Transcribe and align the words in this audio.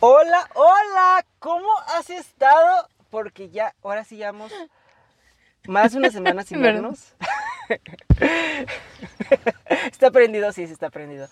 Hola, 0.00 0.48
hola, 0.54 1.24
¿cómo 1.38 1.68
has 1.96 2.08
estado? 2.10 2.88
Porque 3.10 3.50
ya, 3.50 3.74
ahora 3.82 4.04
sí 4.04 4.16
llevamos 4.16 4.52
más 5.66 5.92
de 5.92 5.98
una 5.98 6.10
semana 6.10 6.42
sin 6.42 6.62
vernos. 6.62 7.14
está 9.92 10.10
prendido, 10.10 10.52
sí, 10.52 10.66
sí 10.66 10.72
está 10.72 10.90
prendido. 10.90 11.28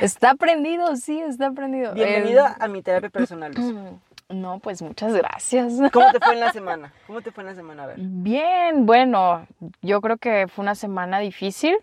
Está 0.00 0.34
prendido, 0.34 0.94
sí, 0.96 1.20
está 1.20 1.50
prendido. 1.50 1.94
Bienvenida 1.94 2.52
Eh, 2.52 2.56
a 2.60 2.68
mi 2.68 2.82
terapia 2.82 3.10
personal. 3.10 3.52
Luz. 3.52 3.74
No, 4.30 4.58
pues 4.58 4.82
muchas 4.82 5.14
gracias. 5.14 5.72
¿Cómo 5.90 6.12
te 6.12 6.20
fue 6.20 6.34
en 6.34 6.40
la 6.40 6.52
semana? 6.52 6.92
¿Cómo 7.06 7.22
te 7.22 7.32
fue 7.32 7.44
en 7.44 7.46
la 7.48 7.54
semana? 7.54 7.84
A 7.84 7.86
ver. 7.86 7.96
Bien, 7.98 8.84
bueno, 8.84 9.46
yo 9.80 10.02
creo 10.02 10.18
que 10.18 10.48
fue 10.48 10.64
una 10.64 10.74
semana 10.74 11.18
difícil. 11.18 11.78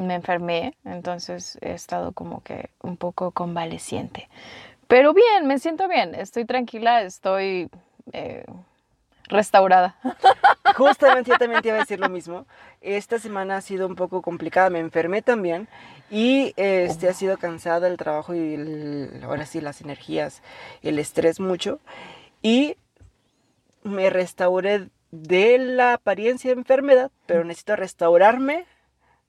Me 0.00 0.14
enfermé, 0.14 0.74
entonces 0.84 1.58
he 1.60 1.72
estado 1.72 2.12
como 2.12 2.42
que 2.42 2.70
un 2.82 2.96
poco 2.96 3.32
convaleciente. 3.32 4.28
Pero 4.88 5.12
bien, 5.12 5.46
me 5.46 5.58
siento 5.58 5.88
bien, 5.88 6.14
estoy 6.14 6.44
tranquila, 6.46 7.02
estoy 7.02 7.68
eh, 8.12 8.44
restaurada. 9.28 9.96
Justamente 10.76 11.30
yo 11.30 11.38
también 11.38 11.60
te 11.62 11.68
iba 11.68 11.76
a 11.76 11.80
decir 11.80 12.00
lo 12.00 12.08
mismo. 12.18 12.46
Esta 12.80 13.18
semana 13.18 13.58
ha 13.58 13.60
sido 13.60 13.86
un 13.86 13.94
poco 13.94 14.22
complicada, 14.22 14.70
me 14.70 14.78
enfermé 14.80 15.20
también 15.22 15.68
y 16.10 16.54
este 16.56 17.08
ha 17.08 17.14
sido 17.14 17.36
cansada 17.36 17.86
el 17.86 17.96
trabajo 17.98 18.34
y 18.34 18.54
el- 18.54 19.20
ahora 19.22 19.44
sí 19.46 19.60
las 19.60 19.80
energías, 19.80 20.42
el 20.82 20.98
estrés 20.98 21.40
mucho 21.40 21.78
y 22.42 22.76
me 23.82 24.10
restauré 24.10 24.88
de 25.10 25.58
la 25.58 25.94
apariencia 25.94 26.50
de 26.54 26.58
enfermedad, 26.60 27.10
pero 27.26 27.44
necesito 27.44 27.76
restaurarme 27.76 28.64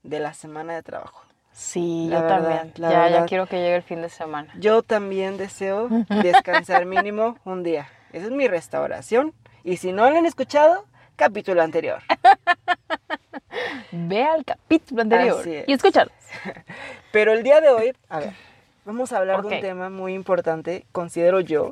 de 0.03 0.19
la 0.19 0.33
semana 0.33 0.73
de 0.73 0.83
trabajo. 0.83 1.21
Sí, 1.53 2.07
La 2.09 2.17
yo 2.17 2.23
verdad, 2.23 2.37
también. 2.41 2.73
la 2.77 2.91
Ya, 2.91 3.09
ya 3.09 3.25
quiero 3.25 3.45
que 3.45 3.57
llegue 3.57 3.75
el 3.75 3.83
fin 3.83 4.01
de 4.01 4.09
semana. 4.09 4.53
Yo 4.57 4.83
también 4.83 5.37
deseo 5.37 5.89
descansar 6.23 6.85
mínimo 6.85 7.37
un 7.43 7.63
día. 7.63 7.89
Esa 8.13 8.25
es 8.25 8.31
mi 8.31 8.47
restauración. 8.47 9.33
Y 9.63 9.77
si 9.77 9.91
no 9.91 10.09
lo 10.09 10.17
han 10.17 10.25
escuchado, 10.25 10.85
capítulo 11.15 11.61
anterior. 11.61 12.01
Ve 13.91 14.23
al 14.23 14.45
capítulo 14.45 15.01
anterior 15.01 15.45
es. 15.47 15.67
y 15.67 15.73
escúchalo. 15.73 16.11
Pero 17.11 17.33
el 17.33 17.43
día 17.43 17.59
de 17.59 17.69
hoy, 17.69 17.93
a 18.09 18.19
ver, 18.19 18.33
vamos 18.85 19.11
a 19.11 19.17
hablar 19.17 19.41
de 19.41 19.47
un 19.55 19.61
tema 19.61 19.89
muy 19.89 20.13
importante, 20.13 20.85
considero 20.93 21.41
yo, 21.41 21.71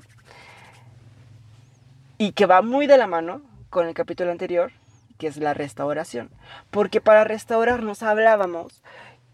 y 2.17 2.33
que 2.33 2.45
va 2.45 2.61
muy 2.61 2.87
de 2.87 2.97
la 2.97 3.07
mano 3.07 3.41
con 3.69 3.87
el 3.87 3.93
capítulo 3.93 4.31
anterior, 4.31 4.71
que 5.19 5.27
es 5.27 5.37
la 5.37 5.53
restauración. 5.53 6.31
Porque 6.71 7.01
para 7.01 7.23
restaurarnos 7.23 8.01
hablábamos 8.01 8.81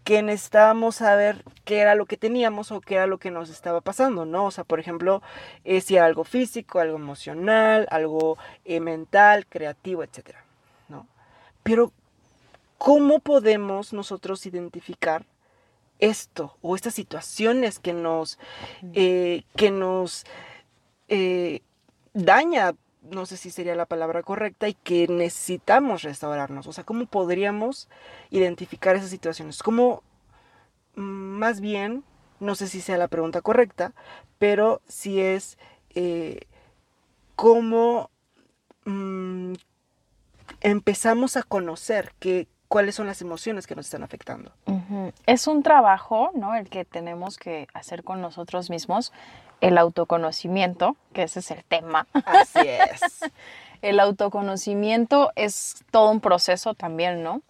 que 0.04 0.22
necesitábamos 0.22 0.96
saber 0.96 1.42
qué 1.64 1.78
era 1.78 1.94
lo 1.94 2.04
que 2.04 2.18
teníamos 2.18 2.70
o 2.70 2.80
qué 2.80 2.96
era 2.96 3.06
lo 3.06 3.18
que 3.18 3.30
nos 3.30 3.48
estaba 3.48 3.80
pasando, 3.80 4.26
¿no? 4.26 4.44
O 4.44 4.50
sea, 4.50 4.64
por 4.64 4.78
ejemplo, 4.78 5.22
eh, 5.64 5.80
si 5.80 5.96
era 5.96 6.04
algo 6.04 6.24
físico, 6.24 6.78
algo 6.78 6.96
emocional, 6.96 7.88
algo 7.90 8.36
eh, 8.64 8.80
mental, 8.80 9.46
creativo, 9.46 10.04
etcétera, 10.04 10.44
¿no? 10.88 11.08
Pero, 11.62 11.92
¿cómo 12.78 13.18
podemos 13.18 13.92
nosotros 13.94 14.44
identificar 14.46 15.24
esto 15.98 16.56
o 16.62 16.76
estas 16.76 16.94
situaciones 16.94 17.78
que 17.78 17.92
nos, 17.92 18.38
eh, 18.92 19.44
que 19.56 19.70
nos 19.70 20.24
eh, 21.08 21.62
daña, 22.12 22.74
no 23.10 23.26
sé 23.26 23.36
si 23.36 23.50
sería 23.50 23.74
la 23.74 23.86
palabra 23.86 24.22
correcta, 24.22 24.68
y 24.68 24.74
que 24.74 25.08
necesitamos 25.08 26.02
restaurarnos. 26.02 26.66
O 26.66 26.72
sea, 26.72 26.84
¿cómo 26.84 27.06
podríamos 27.06 27.88
identificar 28.30 28.96
esas 28.96 29.10
situaciones? 29.10 29.62
¿Cómo, 29.62 30.02
mm, 30.96 31.00
más 31.00 31.60
bien, 31.60 32.04
no 32.40 32.54
sé 32.54 32.68
si 32.68 32.80
sea 32.80 32.98
la 32.98 33.08
pregunta 33.08 33.40
correcta, 33.40 33.92
pero 34.38 34.80
si 34.86 35.20
es 35.20 35.58
eh, 35.94 36.40
cómo 37.34 38.10
mm, 38.84 39.54
empezamos 40.60 41.36
a 41.36 41.42
conocer 41.42 42.12
que, 42.18 42.48
cuáles 42.68 42.94
son 42.94 43.06
las 43.06 43.22
emociones 43.22 43.66
que 43.66 43.74
nos 43.74 43.86
están 43.86 44.02
afectando? 44.02 44.52
Es 45.26 45.46
un 45.46 45.62
trabajo, 45.62 46.30
¿no? 46.34 46.54
El 46.54 46.68
que 46.68 46.84
tenemos 46.84 47.38
que 47.38 47.68
hacer 47.74 48.02
con 48.04 48.20
nosotros 48.20 48.70
mismos, 48.70 49.12
el 49.60 49.78
autoconocimiento, 49.78 50.96
que 51.12 51.24
ese 51.24 51.40
es 51.40 51.50
el 51.50 51.64
tema. 51.64 52.06
Así 52.24 52.60
es. 52.60 53.20
El 53.82 54.00
autoconocimiento 54.00 55.32
es 55.36 55.84
todo 55.90 56.10
un 56.10 56.20
proceso 56.20 56.72
también, 56.74 57.22
¿no? 57.22 57.42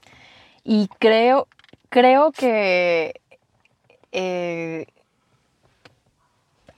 Y 0.65 0.89
creo, 0.99 1.47
creo 1.89 2.33
que 2.33 3.21
eh, 4.11 4.87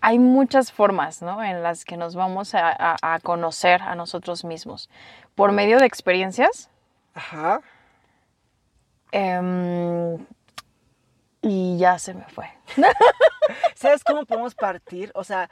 hay 0.01 0.19
muchas 0.19 0.71
formas, 0.71 1.23
¿no? 1.23 1.43
En 1.43 1.63
las 1.63 1.85
que 1.87 1.97
nos 1.97 2.15
vamos 2.15 2.55
a, 2.55 2.69
a- 2.69 2.97
a 3.15 3.19
conocer 3.21 3.81
a 3.83 3.95
nosotros 3.95 4.45
mismos. 4.45 4.91
Por 5.35 5.51
medio 5.53 5.79
de 5.79 5.87
experiencias, 5.87 6.69
Ajá. 7.15 7.63
em, 9.13 10.19
y 11.43 11.79
ya 11.79 11.99
se 11.99 12.15
me 12.15 12.25
fue. 12.25 12.47
¿Sabes 13.75 14.05
cómo 14.05 14.25
podemos 14.27 14.55
partir? 14.55 15.11
O 15.15 15.25
sea, 15.25 15.49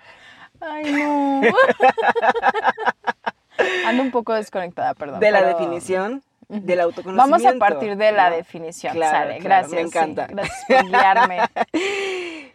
Ay, 0.60 0.90
no. 0.92 1.42
Ando 3.86 4.02
un 4.02 4.10
poco 4.10 4.34
desconectada, 4.34 4.94
perdón. 4.94 5.20
de 5.20 5.30
la 5.30 5.40
pero- 5.40 5.58
definición 5.58 6.22
del 6.48 6.80
autoconocimiento. 6.80 7.30
Vamos 7.30 7.44
a 7.44 7.58
partir 7.58 7.96
de 7.96 8.12
la 8.12 8.30
¿no? 8.30 8.36
definición. 8.36 8.94
Claro, 8.94 9.18
Sale, 9.18 9.38
claro, 9.40 9.68
gracias. 9.68 9.72
me 9.72 9.78
sí, 9.78 9.84
encanta. 9.86 10.26
gracias 10.28 10.64
por 10.68 10.86
guiarme. 10.88 11.38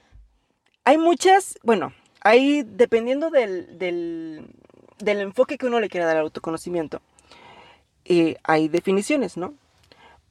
Hay 0.85 0.97
muchas, 0.97 1.59
bueno, 1.63 1.93
hay, 2.21 2.63
dependiendo 2.63 3.29
del, 3.29 3.77
del, 3.77 4.47
del 4.97 5.21
enfoque 5.21 5.57
que 5.59 5.67
uno 5.67 5.79
le 5.79 5.89
quiera 5.89 6.07
dar 6.07 6.17
al 6.17 6.23
autoconocimiento, 6.23 7.01
eh, 8.05 8.37
hay 8.43 8.67
definiciones, 8.67 9.37
¿no? 9.37 9.53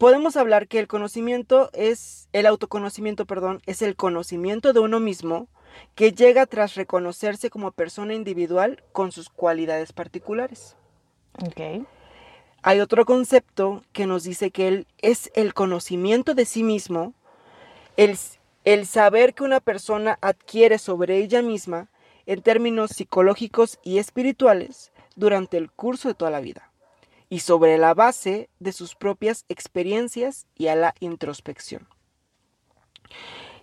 Podemos 0.01 0.39
hablar 0.39 0.67
que 0.67 0.79
el 0.79 0.89
conocimiento 0.89 1.69
es, 1.75 2.31
el 2.33 2.47
autoconocimiento, 2.47 3.27
perdón, 3.27 3.61
es 3.67 3.83
el 3.83 3.97
conocimiento 3.97 4.73
de 4.73 4.81
uno 4.81 4.99
mismo 4.99 5.47
que 5.95 6.13
llega 6.13 6.47
tras 6.47 6.75
reconocerse 6.75 7.51
como 7.51 7.73
persona 7.73 8.15
individual 8.15 8.83
con 8.93 9.13
sus 9.13 9.29
cualidades 9.29 9.93
particulares. 9.93 10.75
Ok. 11.45 11.87
Hay 12.63 12.81
otro 12.81 13.05
concepto 13.05 13.83
que 13.93 14.07
nos 14.07 14.23
dice 14.23 14.51
que 14.51 14.69
él 14.69 14.87
es 15.03 15.31
el 15.35 15.53
conocimiento 15.53 16.33
de 16.33 16.47
sí 16.47 16.63
mismo, 16.63 17.13
el, 17.99 18.17
el 18.65 18.87
saber 18.87 19.35
que 19.35 19.45
una 19.45 19.61
persona 19.61 20.19
adquiere 20.23 20.79
sobre 20.79 21.19
ella 21.19 21.43
misma 21.43 21.91
en 22.25 22.41
términos 22.41 22.93
psicológicos 22.93 23.79
y 23.83 23.99
espirituales 23.99 24.93
durante 25.15 25.59
el 25.59 25.71
curso 25.71 26.09
de 26.09 26.15
toda 26.15 26.31
la 26.31 26.41
vida 26.41 26.70
y 27.31 27.41
sobre 27.41 27.79
la 27.79 27.95
base 27.95 28.51
de 28.59 28.73
sus 28.73 28.95
propias 28.95 29.47
experiencias 29.49 30.47
y 30.57 30.67
a 30.67 30.75
la 30.75 30.95
introspección. 31.01 31.89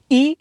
Y 0.09 0.39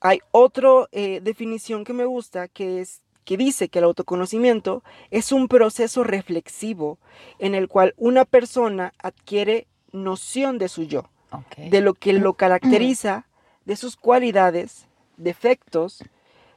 hay 0.00 0.20
otra 0.30 0.86
definición 0.92 1.84
que 1.84 1.92
me 1.92 2.04
gusta 2.04 2.46
que 2.46 2.80
es 2.80 3.02
que 3.24 3.36
dice 3.36 3.68
que 3.68 3.78
el 3.78 3.84
autoconocimiento 3.84 4.82
es 5.10 5.30
un 5.30 5.46
proceso 5.46 6.04
reflexivo 6.04 6.98
en 7.38 7.54
el 7.54 7.68
cual 7.68 7.94
una 7.96 8.24
persona 8.24 8.92
adquiere 8.98 9.68
noción 9.92 10.58
de 10.58 10.68
su 10.68 10.82
yo, 10.82 11.08
de 11.56 11.80
lo 11.80 11.94
que 11.94 12.12
lo 12.12 12.34
caracteriza, 12.34 13.26
de 13.66 13.76
sus 13.76 13.96
cualidades, 13.96 14.86
defectos, 15.16 16.02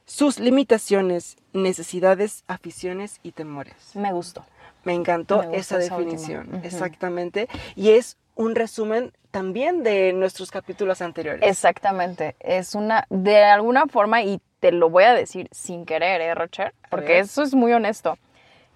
sus 0.04 0.40
limitaciones, 0.40 1.36
necesidades, 1.52 2.44
aficiones 2.48 3.20
y 3.22 3.32
temores. 3.32 3.94
Me 3.94 4.12
gustó. 4.12 4.44
Me 4.84 4.94
encantó 4.94 5.42
Me 5.42 5.56
esa 5.56 5.78
definición, 5.78 6.60
exactamente. 6.62 7.48
Y 7.74 7.90
es 7.90 8.16
un 8.34 8.54
resumen 8.54 9.12
también 9.30 9.82
de 9.82 10.12
nuestros 10.12 10.50
capítulos 10.50 11.00
anteriores. 11.00 11.48
Exactamente. 11.48 12.36
Es 12.40 12.74
una, 12.74 13.06
de 13.10 13.42
alguna 13.42 13.86
forma, 13.86 14.22
y 14.22 14.40
te 14.60 14.72
lo 14.72 14.90
voy 14.90 15.04
a 15.04 15.14
decir 15.14 15.48
sin 15.50 15.86
querer, 15.86 16.20
¿eh, 16.20 16.34
Rocher? 16.34 16.74
Porque 16.90 17.18
eso 17.18 17.42
es 17.42 17.54
muy 17.54 17.72
honesto. 17.72 18.16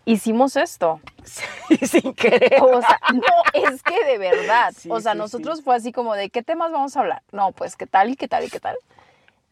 Hicimos 0.04 0.56
esto. 0.56 1.00
sin 1.82 2.14
querer. 2.14 2.60
O 2.62 2.80
sea, 2.80 2.98
no, 3.14 3.22
es 3.52 3.82
que 3.82 4.04
de 4.04 4.18
verdad. 4.18 4.72
Sí, 4.76 4.88
o 4.90 5.00
sea, 5.00 5.12
sí, 5.12 5.18
nosotros 5.18 5.58
sí. 5.58 5.64
fue 5.64 5.76
así 5.76 5.92
como 5.92 6.14
de, 6.14 6.30
¿qué 6.30 6.42
temas 6.42 6.72
vamos 6.72 6.96
a 6.96 7.00
hablar? 7.00 7.22
No, 7.32 7.52
pues, 7.52 7.76
¿qué 7.76 7.86
tal 7.86 8.10
y 8.10 8.16
qué 8.16 8.28
tal 8.28 8.44
y 8.44 8.50
qué 8.50 8.60
tal? 8.60 8.76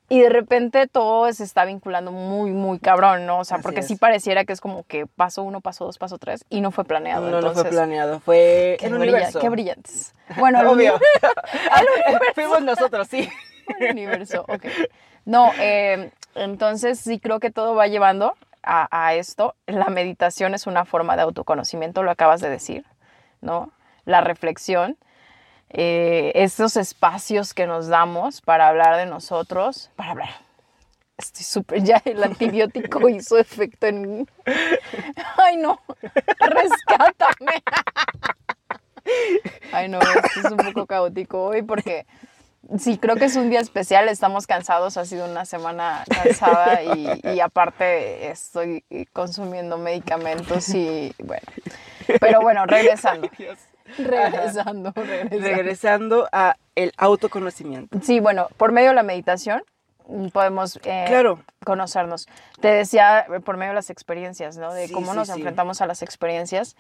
Y 0.09 0.21
de 0.21 0.29
repente 0.29 0.87
todo 0.87 1.33
se 1.33 1.43
está 1.43 1.65
vinculando 1.65 2.13
muy, 2.13 2.53
muy 2.53 2.79
cabrón, 2.79 3.27
¿no? 3.27 3.41
O 3.41 3.45
sea, 3.45 3.57
Así 3.57 3.63
porque 3.65 3.83
sí 3.83 3.95
es. 3.95 3.99
pareciera 3.99 4.45
que 4.45 4.53
es 4.53 4.61
como 4.61 4.85
que 4.85 5.07
paso 5.07 5.43
uno, 5.43 5.61
paso 5.61 5.85
dos, 5.85 5.99
paso 5.99 6.17
tres, 6.19 6.45
y 6.49 6.61
no 6.61 6.71
fue 6.71 6.85
planeado. 6.85 7.23
No, 7.29 7.37
no 7.37 7.41
fue 7.41 7.49
entonces, 7.49 7.73
planeado, 7.73 8.21
fue 8.21 8.77
Qué, 8.79 8.87
el 8.87 8.93
brilla- 8.95 9.03
universo. 9.03 9.41
qué 9.41 9.49
brillantes. 9.49 10.15
Bueno, 10.39 10.61
Obvio. 10.71 10.99
Fuimos 12.35 12.63
nosotros, 12.63 13.09
sí. 13.09 13.29
el 13.81 13.91
universo, 13.93 14.45
ok. 14.49 14.65
No, 15.25 15.51
eh, 15.59 16.11
entonces 16.35 17.01
sí 17.01 17.19
creo 17.19 17.41
que 17.41 17.51
todo 17.51 17.75
va 17.75 17.89
llevando 17.89 18.35
a, 18.63 18.89
a 18.91 19.15
esto. 19.15 19.55
La 19.67 19.87
meditación 19.87 20.55
es 20.55 20.67
una 20.69 20.85
forma 20.85 21.17
de 21.17 21.23
autoconocimiento, 21.23 22.03
lo 22.05 22.11
acabas 22.13 22.41
de 22.41 22.49
decir, 22.51 22.85
¿no? 23.41 23.73
La 24.05 24.21
reflexión, 24.21 24.97
eh, 25.71 26.33
estos 26.35 26.77
espacios 26.77 27.55
que 27.55 27.67
nos 27.67 27.89
damos 27.89 28.41
para 28.41 28.69
hablar 28.69 28.97
de 28.97 29.07
nosotros, 29.07 29.91
para 29.97 30.11
hablar, 30.13 30.47
Estoy 31.19 31.45
súper, 31.45 31.83
ya 31.83 32.03
el 32.05 32.23
antibiótico 32.23 33.09
hizo 33.09 33.39
efecto 33.39 33.87
en 33.87 34.19
mí. 34.19 34.27
Ay, 35.39 35.57
no, 35.57 35.81
rescátame. 36.41 37.63
Ay, 39.73 39.89
no, 39.89 39.99
esto 40.01 40.41
es 40.41 40.51
un 40.51 40.59
poco 40.59 40.87
caótico 40.87 41.47
hoy 41.47 41.63
porque 41.63 42.07
sí, 42.79 42.99
creo 42.99 43.17
que 43.17 43.27
es 43.27 43.37
un 43.37 43.49
día 43.49 43.61
especial, 43.61 44.09
estamos 44.09 44.47
cansados, 44.47 44.97
ha 44.99 45.07
sido 45.07 45.25
una 45.31 45.47
semana 45.47 46.05
cansada 46.09 46.83
y, 46.83 47.21
y 47.23 47.41
aparte 47.41 48.29
estoy 48.29 48.85
consumiendo 49.13 49.79
medicamentos 49.79 50.69
y 50.71 51.15
bueno. 51.19 51.47
Pero 52.21 52.43
bueno, 52.43 52.67
regresando. 52.67 53.31
Regresando, 53.99 54.93
regresando. 54.95 55.39
Regresando 55.47 56.29
a 56.33 56.57
el 56.75 56.93
autoconocimiento. 56.97 57.99
Sí, 58.03 58.21
bueno, 58.21 58.49
por 58.57 58.73
medio 58.73 58.91
de 58.91 58.95
la 58.95 59.03
meditación 59.03 59.63
podemos 60.33 60.77
eh, 60.85 61.05
Claro. 61.09 61.41
conocernos. 61.65 62.27
Te 62.61 62.69
decía 62.69 63.21
eh, 63.21 63.41
por 63.41 63.57
medio 63.57 63.71
de 63.71 63.77
las 63.77 63.91
experiencias, 63.91 64.57
¿no? 64.57 64.73
De 64.73 64.87
Sí, 64.89 64.93
cómo 64.93 65.11
sí, 65.13 65.17
nos 65.17 65.29
sí. 65.29 65.35
enfrentamos 65.35 65.81
a 65.81 65.87
las 65.87 66.03
experiencias. 66.03 66.77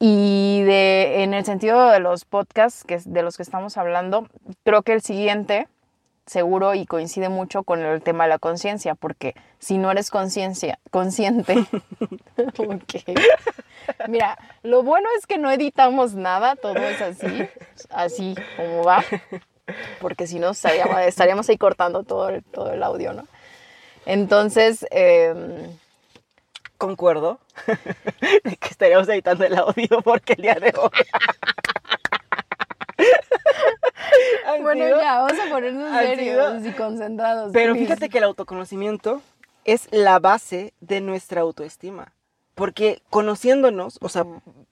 Y 0.00 0.62
de, 0.62 1.22
en 1.24 1.34
el 1.34 1.44
sentido 1.44 1.88
de 1.90 1.98
los 2.00 2.24
podcasts 2.24 2.84
que, 2.84 3.00
de 3.04 3.22
los 3.22 3.36
que 3.36 3.42
estamos 3.42 3.76
hablando, 3.76 4.28
creo 4.64 4.82
que 4.82 4.92
el 4.92 5.02
siguiente 5.02 5.66
seguro 6.28 6.74
y 6.74 6.86
coincide 6.86 7.28
mucho 7.28 7.62
con 7.62 7.80
el 7.80 8.02
tema 8.02 8.24
de 8.24 8.30
la 8.30 8.38
conciencia, 8.38 8.94
porque 8.94 9.34
si 9.58 9.78
no 9.78 9.90
eres 9.90 10.10
conciencia, 10.10 10.78
consciente. 10.90 11.54
Mira, 14.08 14.38
lo 14.62 14.82
bueno 14.82 15.08
es 15.18 15.26
que 15.26 15.38
no 15.38 15.50
editamos 15.50 16.14
nada, 16.14 16.56
todo 16.56 16.76
es 16.76 17.00
así, 17.00 17.48
así 17.90 18.34
como 18.56 18.84
va, 18.84 19.04
porque 20.00 20.26
si 20.26 20.38
no 20.38 20.50
estaríamos, 20.50 21.00
estaríamos 21.00 21.48
ahí 21.48 21.56
cortando 21.56 22.02
todo 22.04 22.28
el, 22.28 22.44
todo 22.44 22.72
el 22.72 22.82
audio, 22.82 23.12
¿no? 23.12 23.26
Entonces, 24.06 24.86
em, 24.90 25.68
Concuerdo. 26.78 27.40
que 28.44 28.68
estaríamos 28.70 29.08
editando 29.08 29.44
el 29.44 29.58
audio 29.58 30.00
porque 30.04 30.34
el 30.34 30.42
día 30.42 30.54
de 30.54 30.72
hoy. 30.78 30.90
Han 34.54 34.62
bueno, 34.62 34.84
sido- 34.84 35.00
ya, 35.00 35.18
vamos 35.18 35.38
a 35.38 35.50
ponernos 35.50 35.90
serios 35.98 36.58
sido- 36.62 36.68
y 36.68 36.72
concentrados. 36.72 37.50
Pero 37.52 37.72
please. 37.74 37.86
fíjate 37.86 38.08
que 38.08 38.18
el 38.18 38.24
autoconocimiento 38.24 39.22
es 39.64 39.88
la 39.92 40.18
base 40.18 40.72
de 40.80 41.00
nuestra 41.00 41.40
autoestima. 41.42 42.12
Porque 42.54 43.02
conociéndonos, 43.08 43.98
o 44.00 44.08
sea, 44.08 44.24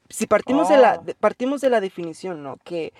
si 0.09 0.27
partimos, 0.27 0.69
de, 0.69 0.77
la, 0.77 1.01
Oh. 1.01 1.13
partimos 1.21 1.61
de 1.61 1.71
la 1.71 1.81
definición, 1.81 2.43
¿no? 2.43 2.57
Que 2.65 2.93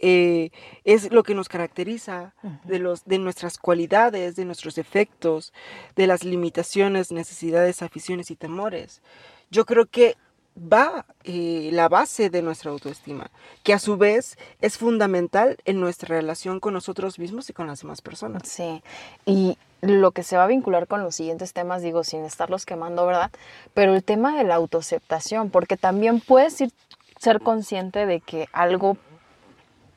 eh, 0.00 0.50
es 0.84 1.10
lo 1.10 1.22
que 1.22 1.34
nos 1.34 1.48
caracteriza, 1.48 2.34
de, 2.64 2.78
los, 2.78 3.04
de 3.06 3.18
nuestras 3.18 3.56
cualidades, 3.58 4.36
de 4.36 4.44
nuestros 4.44 4.74
defectos, 4.76 5.52
de 5.96 6.06
las 6.06 6.24
limitaciones, 6.24 7.10
necesidades, 7.10 7.82
aficiones 7.82 8.30
y 8.30 8.36
temores. 8.36 9.02
Yo 9.50 9.64
creo 9.64 9.86
que 9.86 10.16
va 10.58 11.06
eh, 11.24 11.70
la 11.72 11.88
base 11.88 12.30
de 12.30 12.42
nuestra 12.42 12.70
autoestima, 12.70 13.30
que 13.62 13.72
a 13.72 13.78
su 13.78 13.96
vez 13.96 14.36
es 14.60 14.78
fundamental 14.78 15.56
en 15.64 15.80
nuestra 15.80 16.16
relación 16.16 16.60
con 16.60 16.74
nosotros 16.74 17.18
mismos 17.18 17.48
y 17.50 17.52
con 17.52 17.66
las 17.66 17.80
demás 17.80 18.02
personas. 18.02 18.42
Sí, 18.46 18.82
y 19.24 19.56
lo 19.80 20.10
que 20.10 20.22
se 20.22 20.36
va 20.36 20.44
a 20.44 20.48
vincular 20.48 20.86
con 20.86 21.02
los 21.02 21.14
siguientes 21.14 21.52
temas, 21.52 21.82
digo, 21.82 22.04
sin 22.04 22.24
estarlos 22.24 22.66
quemando, 22.66 23.06
¿verdad? 23.06 23.30
Pero 23.74 23.94
el 23.94 24.02
tema 24.02 24.36
de 24.36 24.44
la 24.44 24.56
autoaceptación, 24.56 25.50
porque 25.50 25.76
también 25.76 26.20
puedes 26.20 26.60
ir, 26.60 26.72
ser 27.18 27.40
consciente 27.40 28.06
de 28.06 28.20
que 28.20 28.48
algo 28.52 28.96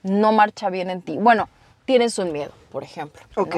no 0.04 0.31
marcha 0.31 0.69
bien 0.69 0.90
en 0.90 1.02
ti. 1.02 1.18
Bueno, 1.18 1.50
tienes 1.86 2.18
un 2.19 2.31
miedo, 2.31 2.52
por 2.72 2.84
ejemplo. 2.84 3.22
¿no? 3.36 3.44
Ok. 3.44 3.56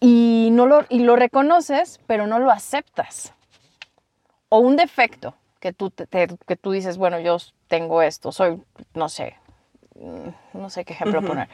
Y, 0.00 0.50
no 0.52 0.66
lo, 0.66 0.84
y 0.88 1.00
lo 1.00 1.16
reconoces, 1.16 2.00
pero 2.06 2.26
no 2.26 2.38
lo 2.38 2.50
aceptas. 2.50 3.34
O 4.48 4.58
un 4.58 4.76
defecto 4.76 5.34
que 5.60 5.72
tú, 5.72 5.90
te- 5.90 6.06
te- 6.06 6.28
que 6.46 6.56
tú 6.56 6.70
dices, 6.72 6.96
bueno, 6.98 7.18
yo 7.18 7.36
tengo 7.66 8.02
esto, 8.02 8.32
soy, 8.32 8.62
no 8.94 9.08
sé, 9.08 9.36
mm, 9.96 10.58
no 10.58 10.70
sé 10.70 10.84
qué 10.84 10.92
ejemplo 10.94 11.20
poner. 11.22 11.48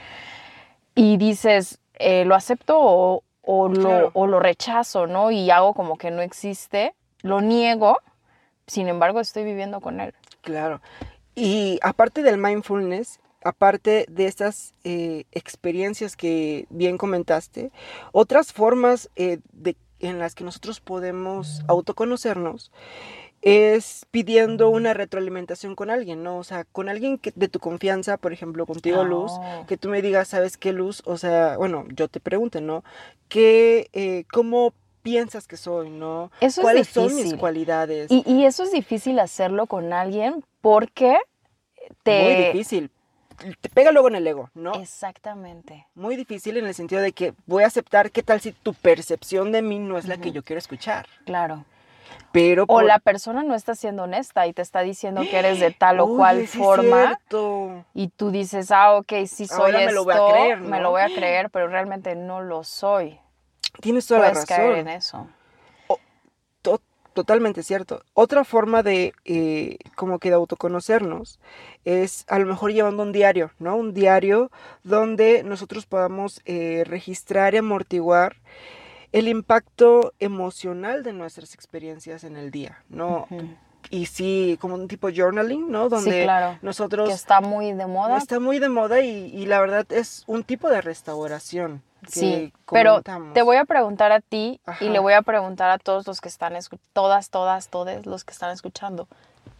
Y 0.94 1.17
dices, 1.17 1.81
eh, 1.94 2.25
lo 2.25 2.35
acepto 2.35 2.79
o, 2.79 3.23
o 3.43 3.69
lo, 3.69 4.11
o 4.14 4.26
lo 4.26 4.41
rechazo, 4.41 5.06
¿no? 5.06 5.31
Y 5.31 5.50
hago 5.50 5.75
como 5.75 5.96
que 5.96 6.11
no 6.11 6.23
existe, 6.23 6.94
lo 7.23 7.41
niego, 7.41 7.99
sin 8.67 8.88
embargo 8.88 9.20
estoy 9.20 9.44
viviendo 9.44 9.81
con 9.81 10.00
él. 10.00 10.14
Claro. 10.43 10.81
Y 11.35 11.81
aparte 11.82 12.23
del 12.23 12.38
mindfulness, 12.38 13.19
aparte 13.43 14.06
de 14.08 14.26
estas 14.26 14.73
eh, 14.85 15.25
experiencias 15.32 16.17
que 16.17 16.67
bien 16.70 16.96
comentaste, 16.96 17.73
otras 18.12 18.52
formas 18.52 19.11
eh, 19.17 19.38
de, 19.52 19.76
en 20.06 20.18
las 20.18 20.34
que 20.34 20.44
nosotros 20.44 20.80
podemos 20.80 21.62
autoconocernos 21.68 22.70
es 23.44 24.06
pidiendo 24.10 24.70
una 24.70 24.94
retroalimentación 24.94 25.74
con 25.74 25.90
alguien, 25.90 26.22
¿no? 26.22 26.38
O 26.38 26.44
sea, 26.44 26.64
con 26.64 26.88
alguien 26.88 27.18
que, 27.18 27.30
de 27.36 27.48
tu 27.48 27.58
confianza, 27.58 28.16
por 28.16 28.32
ejemplo, 28.32 28.64
contigo, 28.64 29.04
Luz, 29.04 29.32
que 29.68 29.76
tú 29.76 29.90
me 29.90 30.00
digas, 30.00 30.28
¿sabes 30.28 30.56
qué, 30.56 30.72
Luz? 30.72 31.02
O 31.04 31.18
sea, 31.18 31.58
bueno, 31.58 31.84
yo 31.94 32.08
te 32.08 32.20
pregunte, 32.20 32.62
¿no? 32.62 32.84
¿Qué, 33.28 33.90
eh, 33.92 34.24
¿Cómo 34.32 34.72
piensas 35.02 35.46
que 35.46 35.58
soy, 35.58 35.90
no? 35.90 36.30
Eso 36.40 36.62
es 36.62 36.64
¿Cuáles 36.64 36.88
son 36.88 37.14
mis 37.14 37.34
cualidades? 37.34 38.10
Y, 38.10 38.24
y 38.26 38.46
eso 38.46 38.62
es 38.62 38.72
difícil 38.72 39.18
hacerlo 39.18 39.66
con 39.66 39.92
alguien 39.92 40.42
porque 40.62 41.18
te... 42.02 42.22
Muy 42.22 42.44
difícil. 42.46 42.90
Te 43.60 43.69
pega 43.69 43.90
luego 43.92 44.08
en 44.08 44.14
el 44.16 44.26
ego, 44.26 44.50
¿no? 44.54 44.75
Exactamente. 44.75 45.86
Muy 45.94 46.16
difícil 46.16 46.56
en 46.56 46.66
el 46.66 46.75
sentido 46.75 47.00
de 47.02 47.12
que 47.12 47.34
voy 47.46 47.62
a 47.64 47.66
aceptar 47.66 48.10
qué 48.10 48.22
tal 48.22 48.40
si 48.40 48.52
tu 48.52 48.75
percepción 48.75 49.52
de 49.52 49.62
mí 49.62 49.78
no 49.78 49.98
es 49.98 50.06
la 50.06 50.16
que 50.19 50.32
yo 50.32 50.42
quiero 50.42 50.58
escuchar. 50.58 51.06
Claro. 51.26 51.64
Pero 52.32 52.64
O 52.69 52.82
la 52.82 52.98
persona 52.98 53.42
no 53.42 53.54
está 53.54 53.75
siendo 53.75 54.02
honesta 54.04 54.46
y 54.46 54.52
te 54.52 54.60
está 54.62 54.81
diciendo 54.81 55.22
que 55.22 55.38
eres 55.38 55.60
de 55.60 55.70
tal 55.70 56.00
o 56.00 56.06
cual 56.16 56.46
forma 56.48 57.06
cierto. 57.06 57.84
y 57.94 58.08
tú 58.08 58.31
dices, 58.31 58.70
ah, 58.70 58.94
ok, 58.96 59.12
sí 59.26 59.46
soy 59.46 59.58
Ahora 59.58 59.78
me 59.78 59.84
esto, 59.84 59.94
lo 59.94 60.04
voy 60.04 60.14
a 60.14 60.32
creer, 60.32 60.60
me 60.60 60.76
¿no? 60.78 60.82
lo 60.82 60.90
voy 60.90 61.02
a 61.02 61.06
creer, 61.14 61.50
pero 61.50 61.69
realmente 61.69 62.14
no 62.16 62.40
lo 62.42 62.62
soy. 62.64 63.19
Tienes 63.81 64.06
toda 64.06 64.20
la 64.20 64.31
Puedes 64.32 64.46
caer 64.46 64.69
razón. 64.70 64.78
en 64.81 64.88
eso. 64.88 65.26
To- 67.14 67.25
totalmente 67.25 67.62
cierto. 67.62 68.02
Otra 68.14 68.44
forma 68.44 68.82
de 68.82 69.12
eh, 69.25 69.78
como 69.94 70.19
que 70.19 70.28
de 70.28 70.34
autoconocernos 70.34 71.38
es 71.84 72.25
a 72.28 72.38
lo 72.38 72.46
mejor 72.46 72.72
llevando 72.72 73.02
un 73.02 73.12
diario, 73.12 73.50
¿no? 73.58 73.76
Un 73.76 73.94
diario 73.94 74.50
donde 74.82 75.43
nosotros 75.44 75.87
podamos 75.87 76.40
eh, 76.44 76.82
registrar 76.87 77.55
y 77.55 77.58
amortiguar 77.58 78.37
el 79.12 79.28
impacto 79.28 80.12
emocional 80.19 81.03
de 81.03 81.12
nuestras 81.12 81.55
experiencias 81.55 82.24
en 82.24 82.36
el 82.36 82.50
día, 82.50 82.82
¿no? 82.88 83.27
Y 83.91 84.06
sí, 84.06 84.58
como 84.60 84.74
un 84.74 84.88
tipo 84.88 85.08
journaling, 85.15 85.70
¿no? 85.70 85.88
Donde 85.88 86.10
sí, 86.10 86.22
claro. 86.24 86.58
nosotros 86.62 87.08
Que 87.08 87.15
está 87.15 87.41
muy 87.41 87.72
de 87.72 87.86
moda. 87.86 88.17
Está 88.17 88.41
muy 88.41 88.58
de 88.58 88.69
moda 88.69 89.00
y, 89.03 89.27
y 89.27 89.46
la 89.46 89.60
verdad 89.60 89.86
es 89.91 90.24
un 90.27 90.43
tipo 90.43 90.69
de 90.69 90.81
restauración. 90.81 91.82
Que 92.05 92.11
Sí, 92.13 92.53
pero 92.70 93.03
te 93.32 93.43
voy 93.43 93.56
a 93.56 93.65
preguntar 93.65 94.13
a 94.13 94.20
ti 94.20 94.61
Ajá. 94.67 94.84
y 94.84 94.89
le 94.89 94.99
voy 94.99 95.13
a 95.15 95.23
preguntar 95.23 95.70
a 95.70 95.79
todos 95.79 96.06
los 96.06 96.20
que 96.20 96.29
están, 96.29 96.55
todas, 96.93 97.31
todas, 97.31 97.69
todos 97.69 98.06
los 98.06 98.25
que 98.25 98.32
están 98.32 98.51
escuchando. 98.51 99.08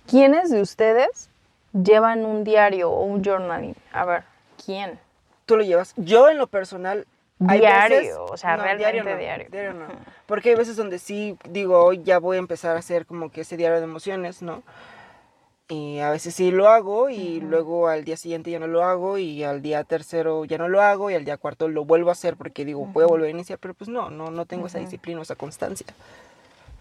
¿Quiénes 0.07 0.51
de 0.51 0.61
ustedes 0.61 1.31
llevan 1.73 2.25
un 2.25 2.45
diario 2.45 2.91
o 2.91 3.05
un 3.05 3.25
journaling? 3.25 3.75
A 3.93 4.05
ver, 4.05 4.25
¿quién? 4.65 4.99
Tú 5.47 5.57
lo 5.57 5.63
llevas. 5.63 5.93
Yo 5.97 6.29
en 6.29 6.39
lo 6.39 6.47
personal... 6.47 7.07
Diario, 7.39 7.99
veces- 7.99 8.17
o 8.17 8.37
sea, 8.37 8.57
realmente 8.57 9.03
no, 9.03 9.17
diario. 9.19 9.75
no. 9.75 9.87
Porque 10.25 10.51
hay 10.51 10.55
veces 10.55 10.77
donde 10.77 10.99
sí 10.99 11.37
digo, 11.51 11.83
hoy 11.83 12.01
ya 12.03 12.19
voy 12.19 12.37
a 12.37 12.39
empezar 12.39 12.77
a 12.77 12.79
hacer 12.79 13.07
como 13.07 13.31
que 13.31 13.41
ese 13.41 13.57
diario 13.57 13.79
de 13.79 13.85
emociones, 13.85 14.41
¿no? 14.41 14.63
Y 15.69 15.99
a 16.01 16.11
veces 16.11 16.35
sí 16.35 16.51
lo 16.51 16.69
hago 16.69 17.09
y 17.09 17.41
luego 17.41 17.89
al 17.89 18.05
día 18.05 18.19
siguiente 18.19 18.51
ya 18.51 18.59
no 18.59 18.67
lo 18.67 18.85
hago 18.85 19.17
y 19.17 19.45
al 19.45 19.63
día 19.63 19.83
tercero 19.85 20.45
ya 20.45 20.59
no 20.59 20.69
lo 20.69 20.83
hago 20.83 21.11
y 21.11 21.15
al 21.15 21.25
día 21.25 21.39
cuarto 21.39 21.69
lo 21.69 21.87
vuelvo 21.87 22.11
a 22.11 22.13
hacer 22.13 22.37
porque 22.37 22.67
digo, 22.67 22.81
Ujú. 22.81 22.93
volver 23.09 23.29
a 23.29 23.31
iniciar, 23.31 23.59
pero 23.59 23.73
pues 23.73 23.89
no, 23.89 24.11
no, 24.11 24.31
no 24.31 24.45
tengo 24.45 24.67
esa 24.67 24.77
Ujú. 24.77 24.85
disciplina, 24.85 25.23
esa 25.23 25.37
constancia. 25.37 25.87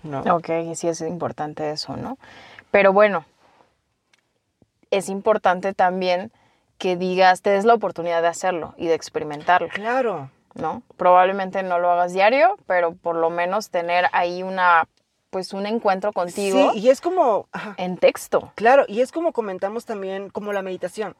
No. 0.03 0.19
Ok, 0.35 0.49
sí 0.75 0.89
es 0.89 0.99
importante 0.99 1.71
eso, 1.71 1.95
¿no? 1.95 2.17
Pero 2.71 2.91
bueno, 2.91 3.23
es 4.91 5.07
importante 5.07 5.73
también 5.73 6.31
que 6.77 6.97
digas, 6.97 7.41
te 7.41 7.51
des 7.51 7.63
la 7.63 7.75
oportunidad 7.75 8.21
de 8.21 8.27
hacerlo 8.27 8.73
y 8.75 8.87
de 8.87 8.95
experimentarlo, 8.95 9.69
Claro. 9.69 10.29
¿no? 10.55 10.83
Probablemente 10.97 11.63
no 11.63 11.79
lo 11.79 11.89
hagas 11.89 12.11
diario, 12.11 12.57
pero 12.67 12.93
por 12.93 13.15
lo 13.15 13.29
menos 13.29 13.69
tener 13.69 14.07
ahí 14.11 14.43
una, 14.43 14.89
pues 15.33 15.51
un 15.51 15.65
encuentro 15.65 16.13
contigo 16.13 16.71
Sí, 16.73 16.79
y 16.79 16.89
es 16.89 17.01
como, 17.01 17.49
ajá, 17.51 17.73
en 17.77 17.97
texto. 17.97 18.53
Claro, 18.55 18.85
y 18.87 19.01
es 19.01 19.11
como 19.11 19.33
comentamos 19.33 19.83
también, 19.83 20.29
como 20.29 20.53
la 20.53 20.61
meditación. 20.61 21.15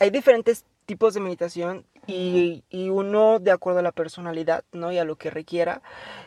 Hay 0.00 0.10
diferentes 0.10 0.64
tipos 0.86 1.12
de 1.12 1.20
meditación 1.20 1.84
y, 2.06 2.64
y 2.70 2.88
uno, 2.88 3.38
de 3.38 3.50
acuerdo 3.50 3.80
a 3.80 3.82
la 3.82 3.92
personalidad, 3.92 4.64
¿no? 4.72 4.90
Y 4.90 4.98
a 4.98 5.04
lo 5.04 5.16
que 5.16 5.30
requiera, 5.30 5.82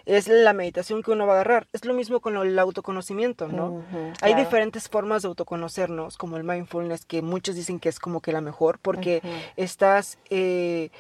es 0.06 0.28
la 0.28 0.54
meditación 0.54 1.02
que 1.02 1.12
uno 1.12 1.26
va 1.26 1.34
a 1.34 1.36
agarrar. 1.38 1.68
Es 1.74 1.86
lo 1.86 1.94
mismo 1.96 2.20
con 2.20 2.38
el 2.38 2.58
autoconocimiento, 2.60 3.48
¿no? 3.48 3.70
Ujú, 3.70 4.14
Hay 4.22 4.34
claro. 4.34 4.38
diferentes 4.38 4.88
formas 4.88 5.24
de 5.24 5.30
autoconocernos, 5.30 6.18
como 6.18 6.38
el 6.38 6.44
mindfulness, 6.44 7.06
que 7.06 7.24
muchos 7.24 7.56
dicen 7.56 7.80
que 7.80 7.90
es 7.90 8.00
como 8.00 8.22
que 8.22 8.32
la 8.32 8.42
mejor, 8.42 8.78
porque 8.80 9.22
Ujú. 9.24 9.34
estás 9.58 10.20
eh, 10.30 10.92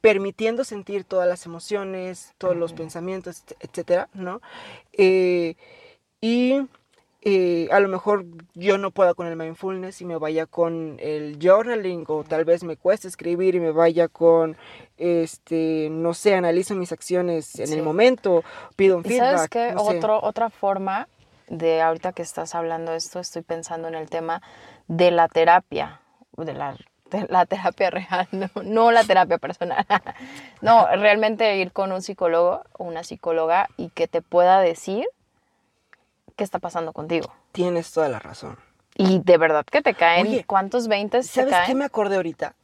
permitiendo 0.00 0.64
sentir 0.64 1.04
todas 1.04 1.28
las 1.28 1.46
emociones, 1.46 2.34
todos 2.38 2.56
los 2.56 2.72
pensamientos, 2.72 3.42
etcétera, 3.60 4.08
¿no? 4.14 4.40
Eh, 4.92 5.54
y 6.20 6.60
eh, 7.22 7.68
a 7.72 7.80
lo 7.80 7.88
mejor 7.88 8.24
yo 8.54 8.78
no 8.78 8.92
pueda 8.92 9.14
con 9.14 9.26
el 9.26 9.36
mindfulness 9.36 10.00
y 10.00 10.04
me 10.04 10.16
vaya 10.16 10.46
con 10.46 10.98
el 11.00 11.38
journaling 11.42 12.04
o 12.06 12.22
tal 12.22 12.44
vez 12.44 12.62
me 12.62 12.76
cueste 12.76 13.08
escribir 13.08 13.56
y 13.56 13.60
me 13.60 13.72
vaya 13.72 14.06
con, 14.06 14.56
este, 14.96 15.88
no 15.90 16.14
sé, 16.14 16.34
analizo 16.36 16.76
mis 16.76 16.92
acciones 16.92 17.58
en 17.58 17.72
el 17.72 17.82
momento, 17.82 18.44
pido 18.76 18.98
un 18.98 19.04
¿Y 19.04 19.10
feedback. 19.10 19.36
sabes 19.36 19.48
qué? 19.50 19.72
no 19.72 19.84
sé. 19.84 19.96
Otro, 19.98 20.22
otra 20.22 20.48
forma 20.48 21.08
de 21.48 21.80
ahorita 21.80 22.12
que 22.12 22.22
estás 22.22 22.54
hablando 22.54 22.92
esto, 22.94 23.18
estoy 23.18 23.42
pensando 23.42 23.88
en 23.88 23.94
el 23.94 24.08
tema 24.08 24.40
de 24.86 25.10
la 25.10 25.28
terapia, 25.28 26.00
de 26.36 26.52
la, 26.52 26.76
la 27.28 27.46
terapia 27.46 27.90
real, 27.90 28.28
no, 28.32 28.48
no 28.62 28.90
la 28.90 29.04
terapia 29.04 29.38
personal. 29.38 29.84
no, 30.60 30.86
realmente 30.96 31.56
ir 31.56 31.72
con 31.72 31.92
un 31.92 32.02
psicólogo 32.02 32.62
o 32.72 32.84
una 32.84 33.04
psicóloga 33.04 33.68
y 33.76 33.90
que 33.90 34.08
te 34.08 34.22
pueda 34.22 34.60
decir 34.60 35.06
qué 36.36 36.44
está 36.44 36.58
pasando 36.58 36.92
contigo. 36.92 37.32
Tienes 37.52 37.92
toda 37.92 38.08
la 38.08 38.18
razón. 38.18 38.58
Y 38.96 39.20
de 39.20 39.38
verdad 39.38 39.64
que 39.64 39.80
te 39.80 39.94
caen, 39.94 40.26
Oye, 40.26 40.44
¿cuántos 40.44 40.88
20 40.88 41.18
te 41.18 41.22
¿Sabes 41.22 41.54
qué 41.54 41.60
caen? 41.60 41.78
me 41.78 41.84
acordé 41.84 42.16
ahorita? 42.16 42.54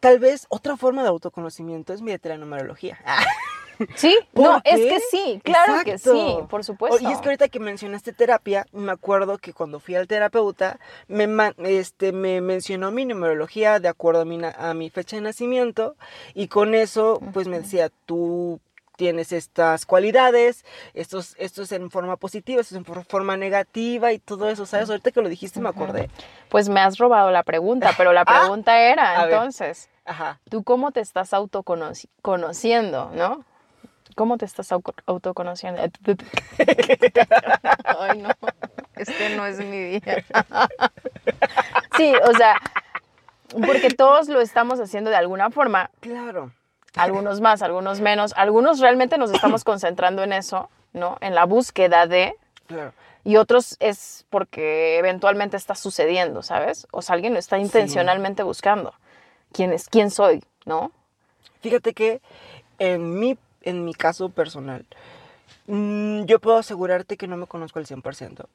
Tal 0.00 0.18
vez 0.18 0.46
otra 0.48 0.76
forma 0.76 1.02
de 1.02 1.08
autoconocimiento 1.08 1.92
es 1.92 2.02
la 2.28 2.36
numerología. 2.36 2.98
Sí, 3.94 4.18
¿Por 4.32 4.44
no, 4.44 4.60
es 4.64 4.78
que 4.80 5.00
sí, 5.10 5.40
claro 5.44 5.82
que 5.84 5.98
sí, 5.98 6.38
por 6.48 6.64
supuesto. 6.64 7.02
Y 7.02 7.10
es 7.12 7.18
que 7.20 7.28
ahorita 7.28 7.48
que 7.48 7.60
mencionaste 7.60 8.12
terapia, 8.12 8.66
me 8.72 8.92
acuerdo 8.92 9.38
que 9.38 9.52
cuando 9.52 9.80
fui 9.80 9.94
al 9.94 10.06
terapeuta, 10.06 10.78
me, 11.08 11.28
este, 11.64 12.12
me 12.12 12.40
mencionó 12.40 12.90
mi 12.90 13.04
numerología 13.04 13.80
de 13.80 13.88
acuerdo 13.88 14.22
a 14.22 14.24
mi, 14.24 14.40
a 14.44 14.74
mi 14.74 14.90
fecha 14.90 15.16
de 15.16 15.22
nacimiento 15.22 15.96
y 16.34 16.48
con 16.48 16.74
eso 16.74 17.20
pues 17.32 17.48
me 17.48 17.58
decía, 17.60 17.90
tú 18.06 18.60
tienes 18.96 19.32
estas 19.32 19.86
cualidades, 19.86 20.64
esto 20.94 21.18
es, 21.18 21.34
esto 21.38 21.62
es 21.62 21.72
en 21.72 21.90
forma 21.90 22.16
positiva, 22.16 22.60
esto 22.60 22.74
es 22.74 22.78
en 22.78 22.84
for- 22.84 23.04
forma 23.04 23.36
negativa 23.36 24.12
y 24.12 24.18
todo 24.18 24.48
eso, 24.50 24.64
¿sabes? 24.66 24.90
Ahorita 24.90 25.10
que 25.10 25.22
lo 25.22 25.28
dijiste 25.28 25.60
me 25.60 25.70
acordé. 25.70 26.08
Pues 26.50 26.68
me 26.68 26.78
has 26.80 26.98
robado 26.98 27.30
la 27.30 27.42
pregunta, 27.42 27.92
pero 27.96 28.12
la 28.12 28.20
Ah, 28.26 28.40
pregunta 28.40 28.80
era, 28.80 29.24
entonces, 29.24 29.88
Ajá. 30.04 30.40
¿tú 30.48 30.62
cómo 30.62 30.92
te 30.92 31.00
estás 31.00 31.32
autoconociendo, 31.32 33.10
no? 33.14 33.44
¿Cómo 34.14 34.36
te 34.38 34.44
estás 34.44 34.70
autoconociendo? 35.06 35.80
Ay, 37.98 38.18
no, 38.18 38.28
este 38.96 39.36
no 39.36 39.46
es 39.46 39.58
mi 39.58 39.78
día. 39.98 40.24
Sí, 41.96 42.12
o 42.28 42.34
sea, 42.36 42.56
porque 43.66 43.90
todos 43.90 44.28
lo 44.28 44.40
estamos 44.40 44.80
haciendo 44.80 45.10
de 45.10 45.16
alguna 45.16 45.50
forma, 45.50 45.90
Claro. 46.00 46.52
algunos 46.96 47.40
más, 47.40 47.62
algunos 47.62 48.00
menos, 48.00 48.32
algunos 48.36 48.80
realmente 48.80 49.18
nos 49.18 49.30
estamos 49.32 49.64
concentrando 49.64 50.22
en 50.22 50.32
eso, 50.32 50.68
¿no? 50.92 51.18
En 51.20 51.34
la 51.34 51.44
búsqueda 51.44 52.06
de, 52.06 52.34
Claro. 52.66 52.92
y 53.24 53.36
otros 53.36 53.76
es 53.80 54.24
porque 54.30 54.98
eventualmente 54.98 55.56
está 55.56 55.74
sucediendo, 55.74 56.42
¿sabes? 56.42 56.86
O 56.92 57.02
sea, 57.02 57.14
alguien 57.14 57.32
lo 57.34 57.38
está 57.38 57.58
intencionalmente 57.58 58.42
buscando. 58.42 58.94
¿Quién 59.52 59.72
es? 59.72 59.88
¿Quién 59.88 60.10
soy? 60.10 60.42
¿No? 60.64 60.92
Fíjate 61.60 61.92
que 61.92 62.20
en 62.78 63.18
mi, 63.18 63.36
en 63.62 63.84
mi 63.84 63.94
caso 63.94 64.28
personal, 64.28 64.84
mm, 65.66 66.24
yo 66.24 66.38
puedo 66.40 66.56
asegurarte 66.58 67.16
que 67.16 67.26
no 67.26 67.36
me 67.36 67.46
conozco 67.46 67.78
al 67.78 67.86
100%. 67.86 68.48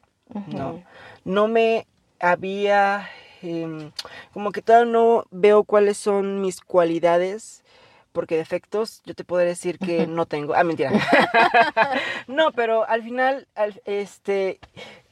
No, 0.47 0.69
Ujú. 0.69 0.83
no 1.25 1.47
me 1.47 1.87
había, 2.19 3.07
em, 3.41 3.91
como 4.33 4.51
que 4.51 4.61
todavía 4.61 4.91
no 4.91 5.25
veo 5.31 5.63
cuáles 5.63 5.97
son 5.97 6.41
mis 6.41 6.59
cualidades, 6.61 7.63
porque 8.11 8.35
defectos 8.35 9.01
yo 9.05 9.13
te 9.13 9.23
puedo 9.23 9.45
decir 9.45 9.77
que 9.79 10.07
no 10.07 10.25
tengo. 10.25 10.53
Ah, 10.55 10.63
mentira. 10.63 10.91
no, 12.27 12.51
pero 12.51 12.87
al 12.87 13.03
final, 13.03 13.47
al- 13.55 13.81
este, 13.85 14.59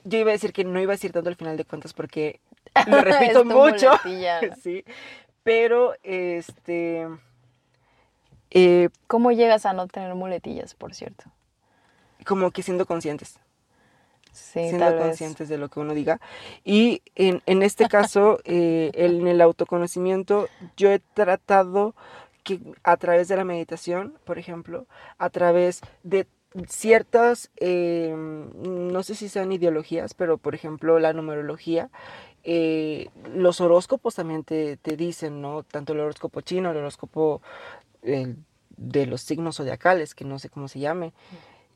yo 0.04 0.18
iba 0.20 0.32
a 0.32 0.34
decir 0.34 0.54
que 0.54 0.64
no 0.64 0.80
iba 0.82 0.92
a 0.94 0.96
decir 0.96 1.12
tanto 1.12 1.30
al 1.30 1.36
final 1.36 1.56
de 1.58 1.66
cuentas 1.66 1.94
porque 1.94 2.40
lo 2.88 3.02
repito 3.02 3.46
mucho. 3.46 3.92
sí, 4.64 4.84
pero 5.44 5.94
este, 6.04 7.08
eh, 8.52 8.90
¿Cómo 9.08 9.32
llegas 9.32 9.66
a 9.66 9.74
no 9.74 9.88
tener 9.88 10.16
muletillas, 10.16 10.74
por 10.74 10.94
cierto? 10.94 11.26
como 12.26 12.52
que 12.52 12.64
siendo 12.64 12.86
conscientes. 12.86 13.40
Sí, 14.32 14.60
siendo 14.60 14.80
tal 14.80 14.96
vez. 14.96 15.04
conscientes 15.04 15.48
de 15.48 15.58
lo 15.58 15.70
que 15.70 15.80
uno 15.80 15.94
diga. 15.94 16.20
Y 16.66 17.02
en, 17.16 17.42
en 17.46 17.64
este 17.64 17.88
caso, 17.88 18.40
eh, 18.44 18.92
en 18.94 19.28
el 19.28 19.40
autoconocimiento, 19.40 20.50
yo 20.76 20.92
he 20.92 21.00
tratado 21.00 21.96
que 22.44 22.60
a 22.84 22.98
través 22.98 23.28
de 23.28 23.38
la 23.38 23.46
meditación, 23.46 24.18
por 24.26 24.38
ejemplo, 24.38 24.88
a 25.18 25.30
través 25.30 25.82
de 26.04 26.28
ciertas, 26.68 27.50
eh, 27.58 28.14
no 28.16 29.04
sé 29.04 29.16
si 29.16 29.30
sean 29.30 29.52
ideologías, 29.52 30.14
pero 30.14 30.38
por 30.38 30.56
ejemplo 30.56 31.00
la 31.00 31.12
numerología, 31.12 31.90
eh, 32.44 33.10
los 33.34 33.60
horóscopos 33.60 34.16
también 34.16 34.44
te, 34.44 34.78
te 34.78 34.96
dicen, 34.96 35.42
¿no? 35.42 35.64
Tanto 35.64 35.94
el 35.94 36.00
horóscopo 36.00 36.42
chino, 36.42 36.72
el 36.72 36.78
horóscopo 36.78 37.42
de 38.78 39.06
los 39.06 39.22
signos 39.22 39.58
zodiacales, 39.58 40.16
que 40.16 40.26
no 40.26 40.40
sé 40.40 40.50
cómo 40.50 40.68
se 40.68 40.80
llame, 40.80 41.14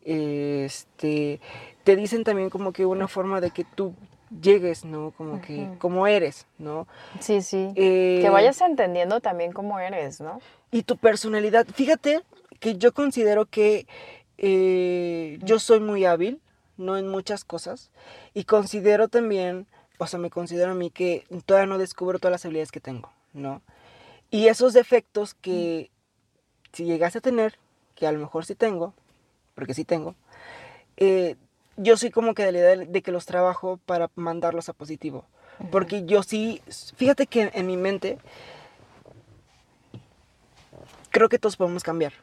este, 0.03 1.39
te 1.83 1.95
dicen 1.95 2.23
también 2.23 2.49
como 2.49 2.71
que 2.71 2.85
una 2.85 3.07
forma 3.07 3.41
de 3.41 3.51
que 3.51 3.63
tú 3.63 3.93
llegues, 4.41 4.85
¿no? 4.85 5.11
Como 5.11 5.41
que, 5.41 5.69
como 5.79 6.07
eres, 6.07 6.45
¿no? 6.57 6.87
Sí, 7.19 7.41
sí. 7.41 7.71
Eh, 7.75 8.19
Que 8.21 8.29
vayas 8.29 8.61
entendiendo 8.61 9.21
también 9.21 9.51
cómo 9.51 9.79
eres, 9.79 10.21
¿no? 10.21 10.39
Y 10.71 10.83
tu 10.83 10.97
personalidad, 10.97 11.65
fíjate 11.67 12.21
que 12.59 12.77
yo 12.77 12.93
considero 12.93 13.45
que 13.45 13.87
eh, 14.37 15.39
yo 15.43 15.59
soy 15.59 15.79
muy 15.79 16.05
hábil, 16.05 16.41
no 16.77 16.97
en 16.97 17.07
muchas 17.07 17.43
cosas, 17.43 17.91
y 18.33 18.43
considero 18.43 19.07
también, 19.07 19.67
o 19.97 20.07
sea, 20.07 20.19
me 20.19 20.29
considero 20.29 20.71
a 20.71 20.75
mí 20.75 20.91
que 20.91 21.25
todavía 21.45 21.67
no 21.67 21.77
descubro 21.77 22.19
todas 22.19 22.31
las 22.31 22.45
habilidades 22.45 22.71
que 22.71 22.79
tengo, 22.79 23.11
¿no? 23.33 23.61
Y 24.31 24.47
esos 24.47 24.73
defectos 24.73 25.33
que 25.33 25.89
si 26.73 26.85
llegase 26.85 27.19
a 27.19 27.21
tener, 27.21 27.57
que 27.95 28.07
a 28.07 28.11
lo 28.11 28.19
mejor 28.19 28.45
sí 28.45 28.55
tengo, 28.55 28.93
porque 29.55 29.73
sí 29.73 29.83
tengo, 29.83 30.15
eh, 30.97 31.35
yo 31.77 31.97
soy 31.97 32.11
como 32.11 32.33
que 32.33 32.43
de 32.43 32.51
la 32.51 32.57
idea 32.59 32.75
de 32.75 33.01
que 33.01 33.11
los 33.11 33.25
trabajo 33.25 33.79
para 33.85 34.09
mandarlos 34.15 34.69
a 34.69 34.73
positivo. 34.73 35.25
Porque 35.71 36.05
yo 36.05 36.23
sí, 36.23 36.61
fíjate 36.95 37.27
que 37.27 37.51
en 37.53 37.67
mi 37.67 37.75
mente 37.75 38.17
creo 41.09 41.29
que 41.29 41.39
todos 41.39 41.57
podemos 41.57 41.83
cambiar. 41.83 42.13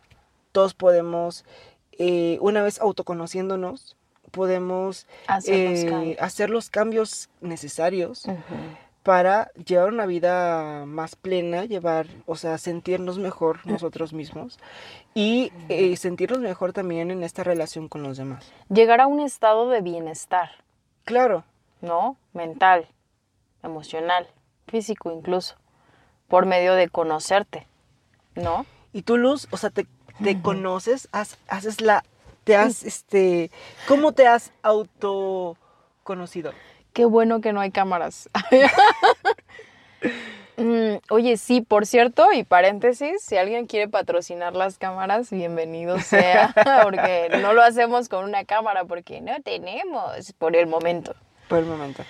Todos 0.53 0.75
podemos, 0.75 1.45
eh, 1.93 2.39
una 2.41 2.63
vez 2.63 2.81
autoconociéndonos, 2.81 3.97
podemos 4.31 5.07
Hacer 5.27 5.71
los 5.71 5.81
eh, 5.81 5.87
cambios. 5.89 6.21
hacer 6.21 6.51
los 6.51 6.71
cambios 6.71 7.29
necesarios. 7.41 8.25
Para 9.07 9.53
llevar 9.53 9.93
una 9.93 10.05
vida 10.05 10.85
más 10.85 11.15
plena, 11.15 11.65
llevar, 11.65 12.09
o 12.27 12.35
sea, 12.35 12.59
sentirnos 12.59 13.21
mejor 13.21 13.65
nosotros 13.65 14.13
mismos 14.13 14.59
y 15.15 15.53
eh, 15.69 15.97
sentirnos 15.97 16.41
mejor 16.41 16.73
también 16.73 17.13
en 17.13 17.23
esta 17.23 17.45
relación 17.45 17.87
con 17.89 18.03
los 18.03 18.17
demás. 18.17 18.53
Llegar 18.69 19.01
a 19.01 19.07
un 19.07 19.21
estado 19.21 19.71
de 19.71 19.81
bienestar, 19.81 20.51
Claro, 21.05 21.45
¿no? 21.83 22.17
Mental, 22.33 22.89
emocional, 23.63 24.27
físico 24.67 25.13
incluso, 25.13 25.55
por 26.27 26.45
medio 26.45 26.75
de 26.75 26.89
conocerte, 26.89 27.69
¿no? 28.35 28.67
y 28.93 29.03
tú, 29.03 29.19
Luz, 29.19 29.47
o 29.53 29.57
sea, 29.57 29.71
te, 29.71 29.87
te 30.25 30.43
conoces, 30.43 31.09
Haz- 31.13 31.39
haces 31.47 31.81
la, 31.81 32.03
te 32.43 32.57
has, 32.57 32.83
este, 32.83 33.53
¿cómo 33.87 34.11
te 34.11 34.27
has 34.27 34.51
autoconocido? 34.63 36.53
Qué 36.97 37.05
bueno 37.05 37.43
que 37.43 37.53
no 37.53 37.61
hay 37.61 37.71
cámaras. 37.71 38.31
Mm, 40.59 41.01
Oye, 41.11 41.37
sí, 41.37 41.61
por 41.61 41.85
cierto, 41.85 42.33
y 42.33 42.43
paréntesis, 42.43 43.21
si 43.21 43.37
alguien 43.37 43.67
quiere 43.67 43.89
patrocinar 43.89 44.55
las 44.55 44.79
cámaras, 44.79 45.31
bienvenido 45.31 45.99
sea, 45.99 46.55
porque 46.83 47.29
no 47.43 47.53
lo 47.53 47.61
hacemos 47.63 48.09
con 48.09 48.25
una 48.25 48.47
cámara, 48.47 48.87
porque 48.87 49.21
no 49.21 49.39
tenemos 49.43 50.33
por 50.39 50.57
el 50.57 50.67
momento. 50.67 51.15
Por 51.49 51.59
el 51.59 51.67
momento. 51.67 52.05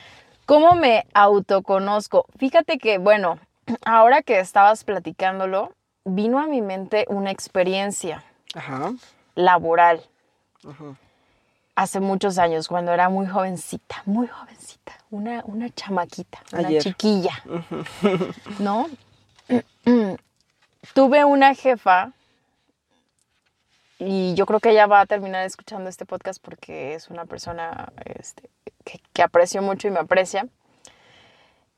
¿Cómo 0.44 0.76
me 0.76 1.06
autoconozco? 1.12 2.26
Fíjate 2.38 2.78
que, 2.78 2.98
bueno, 2.98 3.40
ahora 3.84 4.22
que 4.22 4.38
estabas 4.38 4.84
platicándolo, 4.84 5.72
vino 6.04 6.38
a 6.38 6.46
mi 6.46 6.62
mente 6.62 7.04
una 7.08 7.32
experiencia 7.32 8.22
Ajá. 8.54 8.92
laboral 9.34 10.02
Ajá. 10.64 10.96
Hace 11.76 12.00
muchos 12.00 12.38
años, 12.38 12.68
cuando 12.68 12.92
era 12.92 13.08
muy 13.08 13.26
jovencita, 13.26 14.02
muy 14.06 14.26
jovencita, 14.26 14.92
una, 15.10 15.42
una 15.44 15.70
chamaquita, 15.70 16.40
una 16.52 16.78
chiquilla, 16.78 17.42
¿no? 18.58 18.88
Tuve 20.94 21.24
una 21.24 21.54
jefa 21.54 22.12
y 23.98 24.34
yo 24.34 24.46
creo 24.46 24.60
que 24.60 24.70
ella 24.70 24.86
va 24.86 25.00
a 25.00 25.06
terminar 25.06 25.44
escuchando 25.44 25.88
este 25.88 26.04
podcast 26.04 26.42
porque 26.42 26.94
es 26.94 27.08
una 27.08 27.24
persona 27.26 27.92
este, 28.04 28.50
que, 28.84 29.00
que 29.12 29.22
aprecio 29.22 29.62
mucho 29.62 29.88
y 29.88 29.90
me 29.90 30.00
aprecia. 30.00 30.48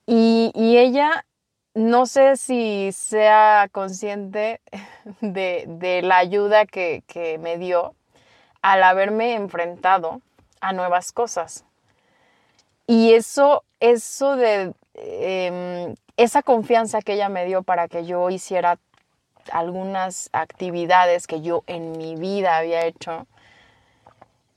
Y, 0.06 0.52
y 0.54 0.78
ella 0.78 1.24
no 1.74 2.06
sé 2.06 2.36
si 2.36 2.90
sea 2.92 3.68
consciente 3.70 4.60
de, 5.20 5.64
de 5.66 6.02
la 6.02 6.18
ayuda 6.18 6.66
que, 6.66 7.02
que, 7.06 7.38
me 7.38 7.58
dio 7.58 7.94
al 8.62 8.82
haberme 8.82 9.34
enfrentado 9.34 10.20
a 10.60 10.72
nuevas 10.72 11.12
cosas. 11.12 11.64
Y 12.86 13.12
eso, 13.12 13.64
eso 13.80 14.36
de 14.36 14.72
eh, 14.94 15.94
esa 16.16 16.42
confianza 16.42 17.02
que 17.02 17.14
ella 17.14 17.28
me 17.28 17.44
dio 17.44 17.62
para 17.62 17.88
que 17.88 18.04
yo 18.04 18.28
hiciera 18.30 18.78
algunas 19.52 20.28
actividades 20.32 21.26
que 21.26 21.40
yo 21.40 21.62
en 21.66 21.92
mi 21.92 22.16
vida 22.16 22.56
había 22.56 22.84
hecho, 22.84 23.26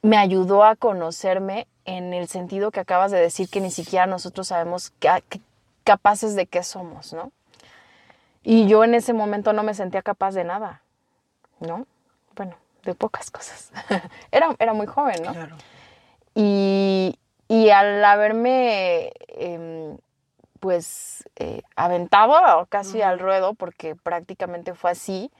me 0.01 0.17
ayudó 0.17 0.63
a 0.63 0.75
conocerme 0.75 1.67
en 1.85 2.13
el 2.13 2.27
sentido 2.27 2.71
que 2.71 2.79
acabas 2.79 3.11
de 3.11 3.19
decir 3.19 3.49
que 3.49 3.61
ni 3.61 3.71
siquiera 3.71 4.05
nosotros 4.05 4.47
sabemos 4.47 4.91
capaces 5.83 6.35
de 6.35 6.47
qué 6.47 6.63
somos, 6.63 7.13
¿no? 7.13 7.31
Y 8.43 8.67
yo 8.67 8.83
en 8.83 8.95
ese 8.95 9.13
momento 9.13 9.53
no 9.53 9.61
me 9.61 9.75
sentía 9.75 10.01
capaz 10.01 10.33
de 10.33 10.43
nada, 10.43 10.81
¿no? 11.59 11.85
Bueno, 12.35 12.55
de 12.83 12.95
pocas 12.95 13.31
cosas. 13.31 13.71
era, 14.31 14.55
era 14.59 14.73
muy 14.73 14.87
joven, 14.87 15.21
¿no? 15.23 15.33
Claro. 15.33 15.57
Y, 16.35 17.19
y 17.47 17.69
al 17.69 18.03
haberme, 18.03 19.11
eh, 19.27 19.97
pues, 20.59 21.23
eh, 21.35 21.63
aventado 21.75 22.65
casi 22.69 23.01
al 23.01 23.19
ruedo, 23.19 23.53
porque 23.53 23.95
prácticamente 23.95 24.73
fue 24.73 24.91
así, 24.91 25.31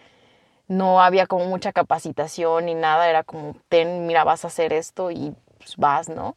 no 0.68 1.02
había 1.02 1.28
como 1.28 1.46
mucha 1.46 1.72
capacitación 1.72 2.66
ni 2.66 2.76
nada, 2.76 3.10
era 3.10 3.24
como, 3.24 3.56
ten, 3.70 4.08
mira, 4.08 4.24
vas 4.24 4.44
a 4.46 4.48
hacer 4.48 4.74
esto 4.74 5.12
y 5.12 5.36
pues 5.58 5.78
vas, 5.78 6.10
¿no? 6.10 6.36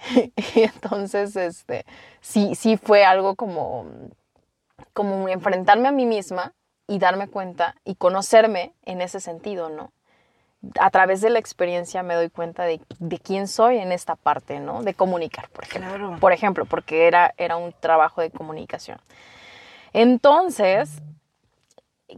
y 0.54 0.62
entonces, 0.62 1.36
este, 1.36 1.84
sí, 2.20 2.54
sí 2.54 2.76
fue 2.76 3.04
algo 3.04 3.34
como, 3.34 3.86
como 4.92 5.28
enfrentarme 5.28 5.88
a 5.88 5.92
mí 5.92 6.06
misma 6.06 6.54
y 6.86 6.98
darme 6.98 7.28
cuenta 7.28 7.76
y 7.84 7.96
conocerme 7.96 8.74
en 8.84 9.00
ese 9.00 9.20
sentido, 9.20 9.68
¿no? 9.68 9.92
A 10.80 10.90
través 10.90 11.20
de 11.20 11.30
la 11.30 11.38
experiencia 11.38 12.02
me 12.02 12.14
doy 12.14 12.30
cuenta 12.30 12.64
de, 12.64 12.80
de 12.98 13.18
quién 13.18 13.46
soy 13.46 13.78
en 13.78 13.92
esta 13.92 14.16
parte, 14.16 14.58
¿no? 14.58 14.82
De 14.82 14.94
comunicar, 14.94 15.48
por 15.50 15.64
ejemplo. 15.64 16.16
Por 16.18 16.32
ejemplo, 16.32 16.64
porque 16.64 17.06
era, 17.06 17.34
era 17.36 17.56
un 17.56 17.72
trabajo 17.78 18.20
de 18.20 18.30
comunicación. 18.30 18.98
Entonces, 19.92 21.02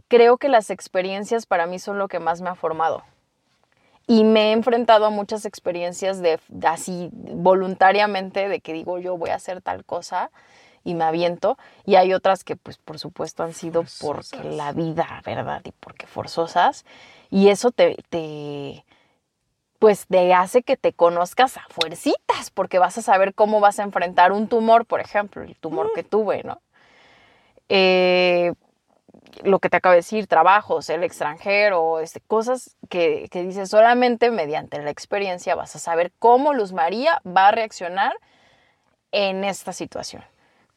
creo 0.07 0.37
que 0.37 0.49
las 0.49 0.69
experiencias 0.69 1.45
para 1.45 1.65
mí 1.67 1.79
son 1.79 1.97
lo 1.97 2.07
que 2.07 2.19
más 2.19 2.41
me 2.41 2.49
ha 2.49 2.55
formado. 2.55 3.03
Y 4.07 4.23
me 4.23 4.49
he 4.49 4.51
enfrentado 4.53 5.05
a 5.05 5.11
muchas 5.11 5.45
experiencias 5.45 6.19
de 6.19 6.39
así 6.63 7.09
voluntariamente 7.13 8.49
de 8.49 8.59
que 8.59 8.73
digo 8.73 8.97
yo 8.97 9.17
voy 9.17 9.29
a 9.29 9.35
hacer 9.35 9.61
tal 9.61 9.85
cosa 9.85 10.31
y 10.83 10.95
me 10.95 11.03
aviento 11.03 11.57
y 11.85 11.95
hay 11.95 12.13
otras 12.13 12.43
que 12.43 12.55
pues 12.55 12.77
por 12.77 12.97
supuesto 12.97 13.43
han 13.43 13.53
sido 13.53 13.83
porque 14.01 14.43
la 14.43 14.71
vida, 14.71 15.21
¿verdad? 15.25 15.61
Y 15.63 15.71
porque 15.71 16.07
forzosas 16.07 16.85
y 17.29 17.49
eso 17.49 17.71
te, 17.71 17.97
te 18.09 18.85
pues 19.79 20.07
te 20.07 20.33
hace 20.33 20.61
que 20.61 20.75
te 20.75 20.91
conozcas 20.93 21.57
a 21.57 21.65
fuercitas 21.69 22.51
porque 22.53 22.79
vas 22.79 22.97
a 22.97 23.01
saber 23.01 23.33
cómo 23.33 23.61
vas 23.61 23.79
a 23.79 23.83
enfrentar 23.83 24.33
un 24.33 24.47
tumor, 24.47 24.85
por 24.85 24.99
ejemplo, 24.99 25.41
el 25.41 25.55
tumor 25.55 25.91
que 25.95 26.03
tuve, 26.03 26.43
¿no? 26.43 26.61
Eh, 27.69 28.53
lo 29.43 29.59
que 29.59 29.69
te 29.69 29.77
acabo 29.77 29.91
de 29.91 29.99
decir, 29.99 30.27
trabajos, 30.27 30.89
el 30.89 31.03
extranjero, 31.03 31.99
este, 31.99 32.19
cosas 32.19 32.75
que, 32.89 33.29
que 33.31 33.43
dices 33.43 33.69
solamente 33.69 34.31
mediante 34.31 34.81
la 34.81 34.89
experiencia 34.89 35.55
vas 35.55 35.75
a 35.75 35.79
saber 35.79 36.11
cómo 36.19 36.53
Luz 36.53 36.73
María 36.73 37.21
va 37.25 37.47
a 37.47 37.51
reaccionar 37.51 38.13
en 39.11 39.43
esta 39.43 39.71
situación. 39.71 40.23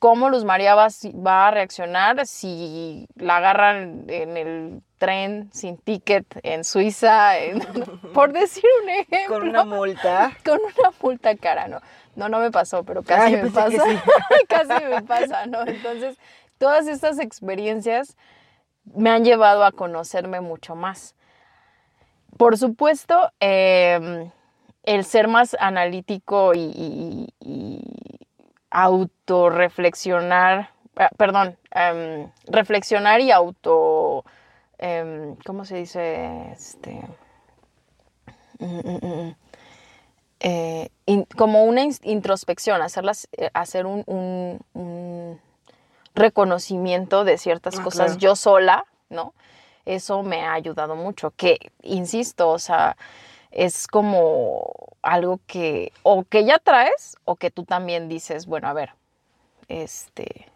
Cómo 0.02 0.30
Luz 0.30 0.44
María 0.44 0.74
va, 0.74 0.88
va 1.24 1.46
a 1.46 1.50
reaccionar 1.52 2.26
si 2.26 3.06
la 3.14 3.36
agarran 3.36 4.04
en 4.08 4.36
el 4.36 4.82
tren 4.98 5.48
sin 5.52 5.78
ticket 5.78 6.26
en 6.42 6.64
Suiza, 6.64 7.34
por 8.12 8.32
decir 8.32 8.64
un 8.82 8.88
ejemplo. 8.88 9.38
Con 9.38 9.48
una 9.48 9.62
multa. 9.62 10.32
Con 10.44 10.58
una 10.58 10.90
multa 11.00 11.36
cara, 11.36 11.68
¿no? 11.68 11.78
No, 12.16 12.28
no 12.28 12.40
me 12.40 12.50
pasó, 12.50 12.82
pero 12.82 13.04
casi 13.04 13.36
me 13.36 13.48
pasa. 13.52 13.84
casi 14.48 14.84
me 14.86 15.02
pasa, 15.02 15.46
¿no? 15.46 15.64
Entonces, 15.64 16.18
todas 16.58 16.88
estas 16.88 17.20
experiencias 17.20 18.16
me 18.96 19.08
han 19.08 19.24
llevado 19.24 19.62
a 19.62 19.70
conocerme 19.70 20.40
mucho 20.40 20.74
más. 20.74 21.14
Por 22.36 22.58
supuesto, 22.58 23.30
em, 23.38 24.32
el 24.82 25.04
ser 25.04 25.28
más 25.28 25.56
analítico 25.60 26.54
y, 26.56 27.28
autorreflexionar, 28.72 30.70
ah, 30.96 31.10
perdón, 31.16 31.56
em, 31.70 32.30
reflexionar 32.46 33.20
y 33.20 33.30
auto, 33.30 34.24
em, 34.78 35.36
¿cómo 35.44 35.64
se 35.64 35.76
dice? 35.76 36.50
Este, 36.52 37.00
mm, 38.58 38.64
mm, 38.64 38.98
mm, 39.02 39.36
eh, 40.40 40.90
como 41.36 41.64
una 41.64 41.82
introspección, 42.02 42.82
hacerlas, 42.82 43.28
eh, 43.32 43.50
hacer 43.52 43.86
un 43.86 44.56
reconocimiento 46.14 47.24
de 47.24 47.38
ciertas 47.38 47.78
ah, 47.78 47.82
cosas 47.82 48.18
yo 48.18 48.36
sola, 48.36 48.86
¿no? 49.08 49.34
Eso 49.84 50.22
me 50.22 50.42
ha 50.42 50.52
ayudado 50.54 50.96
mucho, 50.96 51.32
que, 51.32 51.58
insisto, 51.82 52.50
o 52.50 52.58
sea, 52.58 52.96
es 53.50 53.86
como 53.86 54.91
algo 55.02 55.40
que 55.46 55.92
o 56.02 56.24
que 56.24 56.44
ya 56.44 56.58
traes 56.58 57.16
o 57.24 57.36
que 57.36 57.50
tú 57.50 57.64
también 57.64 58.08
dices, 58.08 58.46
bueno, 58.46 58.68
a 58.68 58.72
ver, 58.72 58.90
este, 59.68 60.46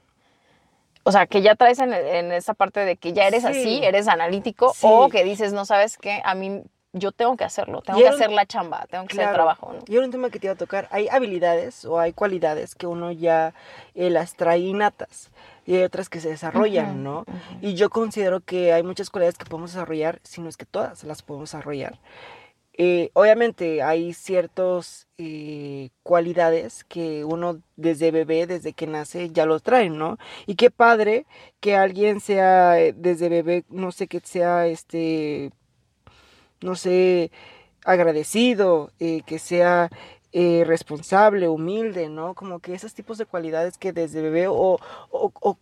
o 1.03 1.13
sea, 1.13 1.27
que 1.27 1.43
ya 1.43 1.55
traes 1.55 1.79
en, 1.79 1.93
esa 2.33 2.55
parte 2.55 2.81
de 2.81 2.97
que 2.97 3.13
ya 3.13 3.27
eres 3.27 3.45
así, 3.45 3.81
eres 3.85 4.09
analítico, 4.09 4.73
o 4.83 5.09
que 5.09 5.25
dices, 5.25 5.53
no 5.53 5.65
sabes 5.65 5.99
qué, 5.99 6.21
a 6.25 6.35
mí 6.35 6.63
yo 6.93 7.13
tengo 7.13 7.37
que 7.37 7.45
hacerlo, 7.45 7.83
tengo 7.83 7.99
que 7.99 8.09
hacer 8.09 8.31
la 8.31 8.47
chamba, 8.47 8.87
tengo 8.91 9.07
que 9.07 9.15
hacer 9.15 9.29
el 9.29 9.35
trabajo. 9.35 9.73
¿no? 9.73 9.85
Y 9.87 9.99
un 9.99 10.11
tema 10.11 10.31
que 10.31 10.41
te 10.41 10.47
iba 10.47 10.55
a 10.55 10.59
tocar, 10.59 10.89
hay 10.91 11.09
habilidades 11.09 11.85
o 11.85 12.01
hay 12.01 12.13
cualidades 12.13 12.75
que 12.75 12.87
uno 12.87 13.13
ya 13.13 13.55
eh, 13.95 14.11
las 14.11 14.35
trae 14.35 14.59
innatas 14.61 15.31
y 15.67 15.77
hay 15.77 15.83
otras 15.83 16.09
que 16.09 16.21
se 16.21 16.29
desarrollan, 16.29 17.03
¿no? 17.03 17.25
Y 17.61 17.75
yo 17.75 17.91
considero 17.91 18.41
que 18.41 18.73
hay 18.73 18.83
muchas 18.83 19.11
cualidades 19.11 19.37
que 19.37 19.45
podemos 19.45 19.73
desarrollar, 19.73 20.21
si 20.23 20.41
no 20.41 20.49
es 20.49 20.57
que 20.57 20.65
todas 20.65 21.05
las 21.05 21.23
podemos 21.23 21.51
desarrollar. 21.51 21.99
Eh, 22.79 23.11
obviamente 23.15 23.83
hay 23.83 24.13
ciertas 24.13 25.09
eh, 25.19 25.91
cualidades 26.03 26.85
que 26.85 27.25
uno 27.25 27.63
desde 27.77 28.11
bebé, 28.11 28.47
desde 28.47 28.75
que 28.75 28.87
nace, 28.87 29.31
ya 29.31 29.47
lo 29.47 29.61
trae, 29.61 29.91
¿no? 29.91 30.19
Y 30.47 30.57
qué 30.57 30.71
padre 30.71 31.27
que 31.61 31.77
alguien 31.77 32.21
sea 32.21 32.73
desde 32.95 33.29
bebé, 33.29 33.65
no 33.71 33.93
sé, 33.93 34.09
que 34.09 34.21
sea 34.21 34.67
este 34.67 35.53
no 36.61 36.75
sé, 36.75 37.31
agradecido, 37.85 38.91
eh, 38.99 39.23
que 39.27 39.39
sea 39.39 39.91
eh, 40.33 40.65
responsable, 40.67 41.49
humilde, 41.49 42.09
¿no? 42.09 42.35
Como 42.35 42.61
que 42.61 42.75
esos 42.75 42.95
tipos 42.95 43.19
de 43.19 43.27
cualidades 43.27 43.79
que 43.79 43.93
desde 43.93 44.21
bebé 44.23 44.47
o, 44.49 44.79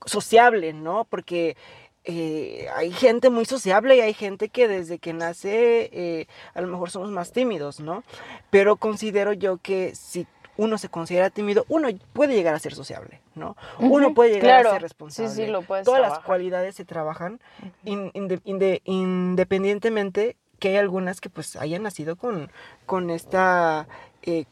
sociable, 0.06 0.72
¿no? 0.72 1.04
Porque 1.04 1.56
eh, 2.04 2.68
hay 2.74 2.92
gente 2.92 3.30
muy 3.30 3.44
sociable 3.44 3.96
y 3.96 4.00
hay 4.00 4.14
gente 4.14 4.48
que 4.48 4.68
desde 4.68 4.98
que 4.98 5.12
nace 5.12 6.28
a 6.54 6.60
lo 6.60 6.68
mejor 6.68 6.90
somos 6.90 7.10
más 7.10 7.32
tímidos, 7.32 7.80
¿no? 7.80 8.04
Pero 8.50 8.76
considero 8.76 9.32
yo 9.32 9.58
que 9.58 9.94
si 9.94 10.26
uno 10.56 10.78
se 10.78 10.88
considera 10.88 11.30
tímido, 11.30 11.64
uno 11.68 11.88
puede 12.12 12.34
llegar 12.34 12.54
a 12.54 12.58
ser 12.58 12.74
sociable, 12.74 13.20
¿no? 13.34 13.56
Uno 13.78 14.14
puede 14.14 14.34
llegar 14.34 14.66
a 14.66 14.72
ser 14.72 14.82
responsable. 14.82 15.30
Sí, 15.30 15.36
sí, 15.36 15.46
lo 15.46 15.62
puedes 15.62 15.84
Todas 15.84 16.00
las 16.00 16.18
cualidades 16.20 16.74
se 16.76 16.84
trabajan 16.84 17.40
independientemente 17.84 20.36
que 20.58 20.68
hay 20.68 20.76
algunas 20.76 21.20
que 21.20 21.30
pues 21.30 21.56
hayan 21.56 21.82
nacido 21.82 22.14
con, 22.16 22.50
con 22.86 23.10
esta, 23.10 23.88
eh, 24.22 24.44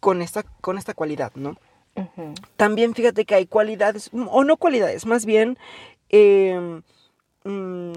con 0.00 0.22
esta, 0.22 0.44
con 0.60 0.78
esta 0.78 0.94
cualidad, 0.94 1.32
¿no? 1.34 1.56
También 2.56 2.92
fíjate 2.94 3.24
que 3.24 3.36
hay 3.36 3.46
cualidades, 3.46 4.10
o 4.12 4.42
no 4.42 4.56
cualidades, 4.56 5.06
más 5.06 5.26
bien, 5.26 5.56
em, 6.08 6.82
mm, 7.44 7.92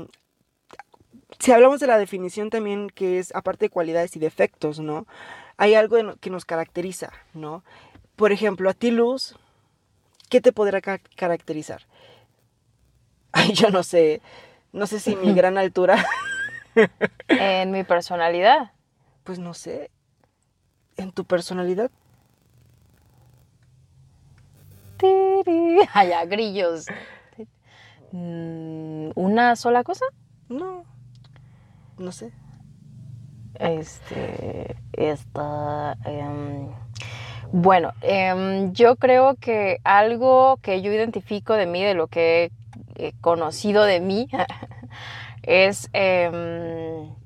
si 1.39 1.51
hablamos 1.51 1.79
de 1.79 1.87
la 1.87 1.97
definición 1.97 2.49
también 2.49 2.89
que 2.89 3.19
es 3.19 3.33
aparte 3.35 3.65
de 3.65 3.69
cualidades 3.69 4.15
y 4.15 4.19
defectos, 4.19 4.79
¿no? 4.79 5.05
Hay 5.57 5.75
algo 5.75 5.97
que 6.19 6.29
nos 6.29 6.45
caracteriza, 6.45 7.11
¿no? 7.33 7.63
Por 8.15 8.31
ejemplo, 8.31 8.69
a 8.69 8.73
ti, 8.73 8.91
Luz, 8.91 9.35
¿qué 10.29 10.41
te 10.41 10.51
podrá 10.51 10.81
caracterizar? 10.81 11.83
Ay, 13.31 13.53
yo 13.53 13.69
no 13.69 13.83
sé, 13.83 14.21
no 14.71 14.87
sé 14.87 14.99
si 14.99 15.15
mi 15.15 15.33
gran 15.35 15.57
altura 15.57 16.05
en 17.27 17.71
mi 17.71 17.83
personalidad. 17.83 18.71
Pues 19.23 19.39
no 19.39 19.53
sé. 19.53 19.91
En 20.95 21.11
tu 21.11 21.25
personalidad. 21.25 21.91
Allá, 25.93 26.25
grillos. 26.25 26.85
Mm, 28.11 29.09
¿Una 29.15 29.55
sola 29.55 29.83
cosa? 29.83 30.05
No. 30.49 30.83
No 31.97 32.11
sé. 32.11 32.31
Este. 33.59 34.75
Esta. 34.93 35.97
Em, 36.05 36.69
Bueno, 37.51 37.93
em, 38.01 38.73
yo 38.73 38.97
creo 38.97 39.35
que 39.35 39.79
algo 39.85 40.57
que 40.61 40.81
yo 40.81 40.91
identifico 40.91 41.53
de 41.53 41.65
mí, 41.65 41.83
de 41.83 41.93
lo 41.93 42.07
que 42.07 42.51
he 42.95 43.13
conocido 43.21 43.83
de 43.83 43.99
mí, 44.01 44.27
es... 45.43 45.89
Mm, 45.93 47.17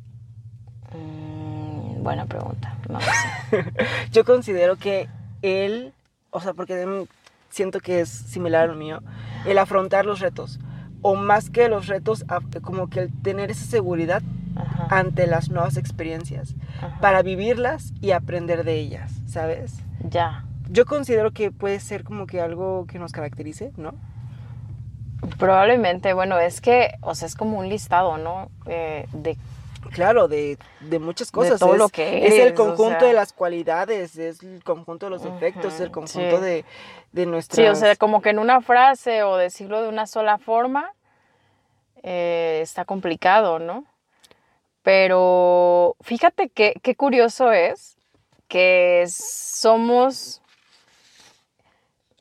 buena 2.04 2.26
pregunta. 2.26 2.78
No 2.89 3.00
sé. 3.00 3.10
yo 4.12 4.26
considero 4.26 4.78
que 4.78 5.08
él, 5.41 5.94
o 6.30 6.39
sea, 6.39 6.54
porque 6.54 7.06
siento 7.50 7.80
que 7.80 8.02
es 8.02 8.10
similar 8.10 8.70
al 8.70 8.76
mío, 8.76 9.02
el 9.46 9.58
afrontar 9.58 10.06
los 10.06 10.20
retos, 10.20 10.60
o 11.01 11.15
más 11.15 11.49
que 11.49 11.67
los 11.67 11.87
retos, 11.87 12.25
como 12.61 12.89
que 12.89 13.01
el 13.01 13.21
tener 13.21 13.51
esa 13.51 13.65
seguridad 13.65 14.21
ante 14.89 15.27
las 15.27 15.49
nuevas 15.49 15.77
experiencias, 15.77 16.55
para 16.99 17.21
vivirlas 17.21 17.93
y 18.01 18.11
aprender 18.11 18.63
de 18.63 18.75
ellas, 18.75 19.11
¿sabes? 19.27 19.79
Ya. 20.09 20.45
Yo 20.69 20.85
considero 20.85 21.31
que 21.31 21.51
puede 21.51 21.79
ser 21.79 22.03
como 22.03 22.27
que 22.27 22.41
algo 22.41 22.85
que 22.87 22.99
nos 22.99 23.11
caracterice, 23.11 23.71
¿no? 23.77 23.93
Probablemente, 25.37 26.13
bueno, 26.13 26.39
es 26.39 26.61
que, 26.61 26.95
o 27.01 27.15
sea, 27.15 27.27
es 27.27 27.35
como 27.35 27.59
un 27.59 27.69
listado, 27.69 28.17
¿no? 28.17 28.49
Eh, 28.65 29.07
de 29.13 29.37
Claro, 29.89 30.28
de, 30.28 30.58
muchas 31.00 31.32
cosas. 31.32 31.60
todo 31.60 31.76
lo 31.76 31.89
que 31.89 32.26
es. 32.28 32.34
el 32.34 32.54
conjunto 32.54 33.06
de 33.06 33.13
las 33.13 33.34
cualidades, 33.34 34.17
es 34.17 34.41
el 34.44 34.63
conjunto 34.63 35.08
de 35.08 35.10
los 35.10 35.24
defectos, 35.24 35.74
es 35.74 35.82
el 35.82 35.91
conjunto 35.91 36.39
de, 36.39 36.65
de 37.12 37.26
nuestras... 37.26 37.56
Sí, 37.58 37.65
o 37.67 37.76
sea, 37.76 37.96
como 37.96 38.22
que 38.22 38.30
en 38.30 38.39
una 38.39 38.62
frase 38.62 39.24
o 39.24 39.38
decirlo 39.38 39.82
de 39.82 39.89
una 39.89 40.08
sola 40.08 40.38
forma 40.38 40.94
eh, 42.04 42.60
está 42.62 42.86
complicado, 42.86 43.60
¿no? 43.60 43.86
Pero 44.82 45.96
fíjate 46.02 46.50
que, 46.50 46.74
qué 46.82 46.96
curioso 46.96 47.52
es 47.52 47.98
que 48.48 49.06
somos, 49.08 50.41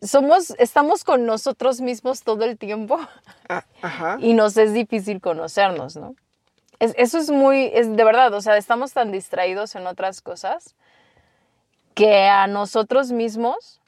somos, 0.02 0.50
estamos 0.58 1.04
con 1.04 1.24
nosotros 1.24 1.80
mismos 1.80 2.22
todo 2.22 2.44
el 2.44 2.58
tiempo 2.58 3.00
ah, 3.48 4.18
y 4.20 4.34
nos 4.34 4.56
es 4.56 4.74
difícil 4.74 5.20
conocernos, 5.20 5.96
¿no? 5.96 6.14
Eso 6.80 7.18
es 7.18 7.30
muy, 7.30 7.70
es 7.74 7.94
de 7.94 8.04
verdad, 8.04 8.32
o 8.34 8.40
sea, 8.40 8.56
estamos 8.56 8.92
tan 8.92 9.12
distraídos 9.12 9.74
en 9.76 9.86
otras 9.86 10.22
cosas 10.22 10.74
que 11.94 12.26
a 12.26 12.46
nosotros 12.46 13.12
mismos, 13.12 13.80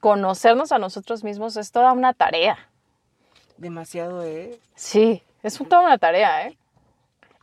conocernos 0.00 0.72
a 0.72 0.78
nosotros 0.78 1.24
mismos 1.24 1.56
es 1.56 1.72
toda 1.72 1.92
una 1.92 2.14
tarea. 2.14 2.56
Demasiado, 3.56 4.24
¿eh? 4.24 4.58
Sí, 4.74 5.22
es 5.42 5.58
toda 5.58 5.82
una 5.82 5.98
tarea, 5.98 6.46
¿eh? 6.46 6.58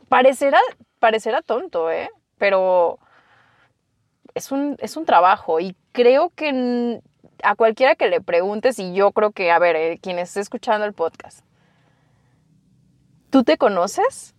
Parecerá, 0.08 0.58
parecerá 0.98 1.42
tonto, 1.42 1.90
¿eh? 1.90 2.10
Pero 2.38 2.98
es 4.34 4.50
un, 4.50 4.76
es 4.80 4.96
un 4.96 5.04
trabajo 5.04 5.60
y 5.60 5.76
creo 5.92 6.30
que 6.30 7.00
a 7.42 7.54
cualquiera 7.54 7.94
que 7.94 8.08
le 8.08 8.20
preguntes, 8.20 8.78
y 8.78 8.92
yo 8.94 9.12
creo 9.12 9.32
que, 9.32 9.50
a 9.50 9.58
ver, 9.58 9.76
eh, 9.76 9.98
quien 10.02 10.18
esté 10.18 10.40
escuchando 10.40 10.84
el 10.86 10.92
podcast, 10.92 11.44
¿Tú 13.30 13.44
te 13.44 13.56
conoces? 13.56 14.34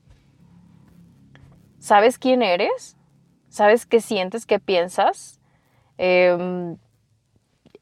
¿Sabes 1.79 2.19
quién 2.19 2.43
eres? 2.43 2.97
¿Sabes 3.49 3.85
qué 3.85 4.01
sientes, 4.01 4.45
qué 4.45 4.59
piensas? 4.59 5.39
Em, 5.97 6.77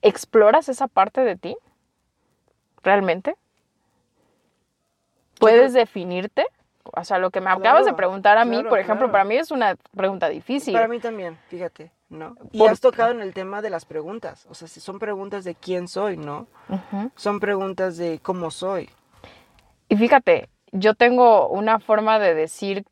¿Exploras 0.02 0.70
esa 0.70 0.88
parte 0.88 1.22
de 1.22 1.36
ti? 1.36 1.58
¿Realmente? 2.84 3.36
¿Puedes 5.40 5.74
definirte? 5.74 6.46
O 6.84 7.04
sea, 7.04 7.18
lo 7.20 7.30
que 7.32 7.42
me 7.42 7.50
acabas 7.50 7.86
de 7.86 7.94
preguntar 7.94 8.38
a 8.38 8.46
mí, 8.46 8.64
por 8.64 8.80
ejemplo, 8.80 9.12
para 9.12 9.24
mí 9.24 9.36
es 9.36 9.52
una 9.52 9.76
pregunta 9.96 10.30
difícil. 10.30 10.74
Para 10.74 10.88
mí 10.88 11.00
también, 11.00 11.38
fíjate, 11.48 11.92
¿no? 12.10 12.36
Y 12.52 12.66
has 12.66 12.80
tocado 12.80 13.12
en 13.12 13.22
el 13.22 13.34
tema 13.34 13.62
de 13.62 13.70
las 13.70 13.86
preguntas. 13.86 14.48
O 14.50 14.54
sea, 14.54 14.68
si 14.68 14.80
son 14.80 14.98
preguntas 15.00 15.44
de 15.44 15.56
quién 15.56 15.88
soy, 15.88 16.18
¿no? 16.18 16.48
Son 17.16 17.40
preguntas 17.40 17.98
de 17.98 18.20
cómo 18.20 18.50
soy. 18.52 18.90
Y 19.88 19.98
fíjate, 19.98 20.50
yo 20.72 20.94
tengo 20.94 21.48
una 21.48 21.80
forma 21.80 22.20
de 22.20 22.34
decir 22.34 22.86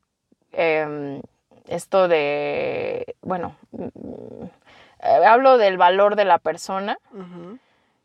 em, 0.52 1.22
esto 1.68 2.08
de, 2.08 3.16
bueno, 3.22 3.56
mm, 3.72 4.44
eh, 5.00 5.26
hablo 5.26 5.58
del 5.58 5.78
valor 5.78 6.16
de 6.16 6.26
la 6.26 6.40
persona. 6.40 6.98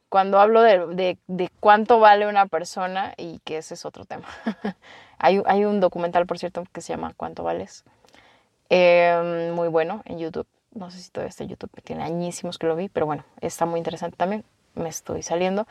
Cuando 0.08 0.40
hablo 0.40 0.61
de, 0.61 1.16
cuánto 1.58 1.98
vale 1.98 2.26
una 2.26 2.46
persona, 2.46 3.14
y 3.16 3.38
que 3.44 3.56
ese 3.58 3.74
es 3.74 3.87
otro 3.87 4.04
tema. 4.04 4.26
hay, 5.18 5.40
hay, 5.46 5.64
un 5.64 5.80
documental, 5.80 6.26
por 6.26 6.38
cierto, 6.38 6.64
que 6.70 6.82
se 6.82 6.92
llama 6.92 7.14
¿Cuánto 7.16 7.42
vales? 7.42 7.85
Em, 8.68 9.52
muy 9.52 9.68
bueno 9.68 10.02
en 10.04 10.18
YouTube. 10.18 10.46
No 10.74 10.90
sé 10.90 10.98
si 10.98 11.11
todavía 11.11 11.30
está 11.30 11.44
en 11.44 11.50
YouTube, 11.50 11.70
tiene 11.82 12.02
añísimos 12.02 12.58
que 12.58 12.66
lo 12.66 12.76
vi, 12.76 12.88
pero 12.88 13.06
bueno, 13.06 13.24
está 13.40 13.66
muy 13.66 13.78
interesante 13.78 14.16
también. 14.16 14.44
Me 14.74 14.88
estoy 14.88 15.22
saliendo. 15.22 15.66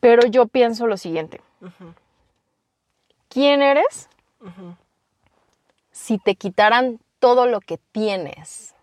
Pero 0.00 0.26
yo 0.26 0.46
pienso 0.46 0.86
lo 0.86 0.96
siguiente 0.96 1.40
quién 3.28 3.62
eres 3.62 4.08
si 5.90 6.18
te 6.18 6.34
quitaran 6.34 7.00
todo 7.18 7.46
lo 7.46 7.60
que 7.60 7.78
tienes. 7.92 8.74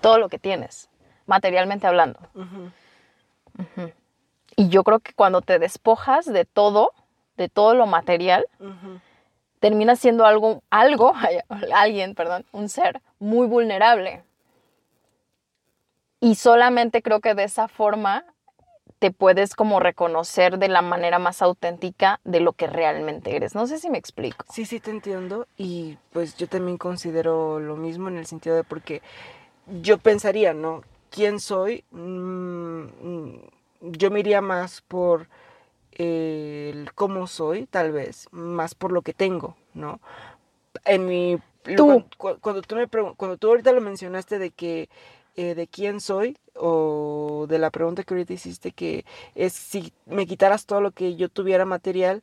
Todo 0.00 0.18
lo 0.18 0.28
que 0.28 0.38
tienes, 0.38 0.88
materialmente 1.26 1.86
hablando. 1.86 2.18
Y 4.56 4.68
yo 4.68 4.84
creo 4.84 5.00
que 5.00 5.12
cuando 5.12 5.40
te 5.40 5.58
despojas 5.58 6.26
de 6.26 6.44
todo, 6.44 6.92
de 7.36 7.48
todo 7.48 7.74
lo 7.74 7.86
material, 7.86 8.46
terminas 9.60 9.98
siendo 9.98 10.26
algo, 10.26 10.62
algo, 10.70 11.14
alguien, 11.74 12.14
perdón, 12.14 12.44
un 12.52 12.68
ser 12.68 13.00
muy 13.18 13.46
vulnerable. 13.46 14.22
Y 16.20 16.36
solamente 16.36 17.02
creo 17.02 17.20
que 17.20 17.34
de 17.34 17.44
esa 17.44 17.68
forma 17.68 18.24
te 19.04 19.10
puedes 19.10 19.54
como 19.54 19.80
reconocer 19.80 20.58
de 20.58 20.68
la 20.68 20.80
manera 20.80 21.18
más 21.18 21.42
auténtica 21.42 22.20
de 22.24 22.40
lo 22.40 22.54
que 22.54 22.66
realmente 22.66 23.36
eres. 23.36 23.54
No 23.54 23.66
sé 23.66 23.78
si 23.78 23.90
me 23.90 23.98
explico. 23.98 24.46
Sí, 24.50 24.64
sí, 24.64 24.80
te 24.80 24.90
entiendo. 24.90 25.46
Y 25.58 25.98
pues 26.14 26.38
yo 26.38 26.48
también 26.48 26.78
considero 26.78 27.60
lo 27.60 27.76
mismo 27.76 28.08
en 28.08 28.16
el 28.16 28.24
sentido 28.24 28.56
de 28.56 28.64
porque 28.64 29.02
yo 29.82 29.98
pensaría, 29.98 30.54
¿no? 30.54 30.80
¿Quién 31.10 31.38
soy? 31.38 31.84
Mm, 31.90 33.34
yo 33.82 34.10
me 34.10 34.20
iría 34.20 34.40
más 34.40 34.80
por 34.80 35.28
el 35.92 36.90
cómo 36.94 37.26
soy, 37.26 37.66
tal 37.66 37.92
vez, 37.92 38.26
más 38.30 38.74
por 38.74 38.90
lo 38.90 39.02
que 39.02 39.12
tengo, 39.12 39.54
¿no? 39.74 40.00
En 40.86 41.04
mi... 41.06 41.36
Tú. 41.76 42.06
Cuando, 42.16 42.62
tú 42.62 42.76
me 42.76 42.86
cuando 42.86 43.36
tú 43.36 43.48
ahorita 43.48 43.70
lo 43.72 43.82
mencionaste 43.82 44.38
de 44.38 44.50
que 44.50 44.88
eh, 45.36 45.54
de 45.54 45.66
quién 45.66 46.00
soy 46.00 46.36
o 46.54 47.46
de 47.48 47.58
la 47.58 47.70
pregunta 47.70 48.04
que 48.04 48.14
ahorita 48.14 48.32
hiciste, 48.32 48.72
que 48.72 49.04
es 49.34 49.52
si 49.52 49.92
me 50.06 50.26
quitaras 50.26 50.66
todo 50.66 50.80
lo 50.80 50.92
que 50.92 51.16
yo 51.16 51.28
tuviera 51.28 51.64
material 51.64 52.22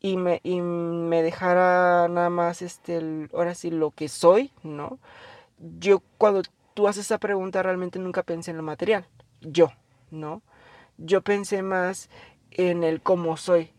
y 0.00 0.16
me, 0.16 0.40
y 0.42 0.60
me 0.60 1.22
dejara 1.22 2.08
nada 2.08 2.28
más, 2.30 2.60
este, 2.62 3.28
ahora 3.32 3.54
sí, 3.54 3.70
lo 3.70 3.92
que 3.92 4.08
soy, 4.08 4.50
¿no? 4.62 4.98
Yo 5.78 6.02
cuando 6.18 6.42
tú 6.74 6.88
haces 6.88 7.06
esa 7.06 7.18
pregunta 7.18 7.62
realmente 7.62 7.98
nunca 7.98 8.22
pensé 8.22 8.50
en 8.50 8.56
lo 8.56 8.62
material, 8.62 9.06
yo, 9.40 9.70
¿no? 10.10 10.42
Yo 10.98 11.22
pensé 11.22 11.62
más 11.62 12.10
en 12.50 12.84
el 12.84 13.00
cómo 13.00 13.36
soy. 13.36 13.70